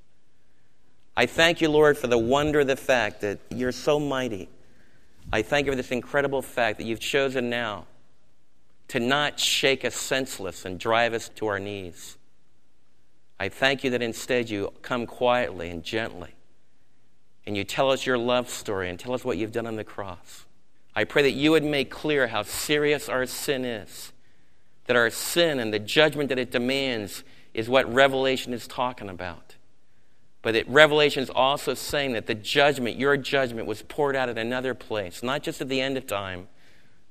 I 1.18 1.26
thank 1.26 1.60
you, 1.60 1.70
Lord, 1.70 1.98
for 1.98 2.06
the 2.06 2.20
wonder 2.20 2.60
of 2.60 2.68
the 2.68 2.76
fact 2.76 3.22
that 3.22 3.40
you're 3.50 3.72
so 3.72 4.00
mighty. 4.00 4.48
I 5.34 5.42
thank 5.42 5.66
you 5.66 5.72
for 5.72 5.76
this 5.76 5.90
incredible 5.90 6.44
fact 6.44 6.78
that 6.78 6.84
you've 6.84 7.00
chosen 7.00 7.50
now 7.50 7.88
to 8.90 9.00
not 9.00 9.40
shake 9.40 9.84
us 9.84 9.96
senseless 9.96 10.66
and 10.66 10.80
drive 10.80 11.16
us 11.16 11.30
to 11.30 11.48
our 11.48 11.60
knees. 11.60 12.16
I 13.40 13.50
thank 13.50 13.84
you 13.84 13.90
that 13.90 14.04
instead 14.04 14.52
you 14.52 14.72
come 14.84 15.08
quietly 15.08 15.72
and 15.72 15.84
gently 15.84 16.36
and 17.48 17.56
you 17.56 17.64
tell 17.64 17.92
us 17.92 18.06
your 18.06 18.18
love 18.18 18.50
story 18.50 18.90
and 18.90 19.00
tell 19.00 19.14
us 19.14 19.24
what 19.24 19.38
you've 19.38 19.52
done 19.52 19.68
on 19.68 19.76
the 19.76 19.84
cross. 19.84 20.46
I 20.96 21.04
pray 21.04 21.24
that 21.24 21.32
you 21.32 21.52
would 21.52 21.64
make 21.64 21.92
clear 21.92 22.28
how 22.28 22.44
serious 22.44 23.10
our 23.10 23.26
sin 23.26 23.66
is, 23.66 24.14
that 24.86 24.96
our 24.96 25.10
sin 25.10 25.60
and 25.60 25.74
the 25.74 25.80
judgment 25.80 26.30
that 26.30 26.40
it 26.40 26.52
demands 26.52 27.24
is 27.54 27.70
what 27.70 27.92
Revelation 27.94 28.54
is 28.54 28.68
talking 28.68 29.10
about. 29.10 29.56
But 30.42 30.54
that 30.54 30.68
Revelation 30.70 31.24
is 31.24 31.30
also 31.30 31.74
saying 31.74 32.14
that 32.14 32.28
the 32.28 32.36
judgment, 32.36 32.98
your 32.98 33.18
judgment, 33.18 33.68
was 33.68 33.82
poured 33.82 34.16
out 34.16 34.30
at 34.30 34.38
another 34.38 34.74
place, 34.74 35.24
not 35.24 35.44
just 35.44 35.60
at 35.60 35.70
the 35.70 35.82
end 35.82 35.98
of 35.98 36.08
time, 36.08 36.48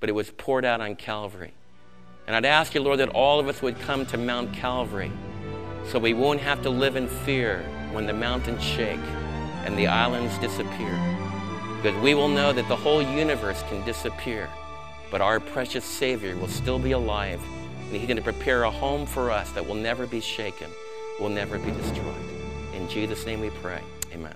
but 0.00 0.08
it 0.08 0.12
was 0.12 0.30
poured 0.30 0.64
out 0.64 0.80
on 0.80 0.96
Calvary. 0.96 1.52
And 2.26 2.34
I'd 2.34 2.44
ask 2.44 2.74
you, 2.74 2.80
Lord, 2.80 3.00
that 3.00 3.10
all 3.10 3.40
of 3.40 3.48
us 3.48 3.60
would 3.60 3.78
come 3.80 4.06
to 4.06 4.16
Mount 4.16 4.52
Calvary 4.54 5.12
so 5.90 5.98
we 5.98 6.14
won't 6.14 6.40
have 6.40 6.62
to 6.62 6.70
live 6.70 6.96
in 6.96 7.08
fear 7.08 7.64
when 7.92 8.06
the 8.06 8.12
mountains 8.12 8.62
shake 8.62 9.00
and 9.64 9.76
the 9.76 9.86
islands 9.86 10.36
disappear. 10.38 10.98
Because 11.82 12.00
we 12.02 12.14
will 12.14 12.28
know 12.28 12.52
that 12.52 12.68
the 12.68 12.76
whole 12.76 13.02
universe 13.02 13.62
can 13.68 13.84
disappear, 13.84 14.48
but 15.10 15.20
our 15.20 15.40
precious 15.40 15.84
Savior 15.84 16.36
will 16.36 16.48
still 16.48 16.78
be 16.78 16.92
alive, 16.92 17.40
and 17.82 17.96
He's 17.96 18.06
going 18.06 18.16
to 18.16 18.22
prepare 18.22 18.64
a 18.64 18.70
home 18.70 19.06
for 19.06 19.30
us 19.30 19.50
that 19.52 19.66
will 19.66 19.74
never 19.74 20.06
be 20.06 20.20
shaken, 20.20 20.70
will 21.20 21.28
never 21.28 21.58
be 21.58 21.70
destroyed. 21.70 22.14
In 22.74 22.88
Jesus' 22.88 23.26
name 23.26 23.40
we 23.40 23.50
pray. 23.50 23.80
Amen. 24.12 24.34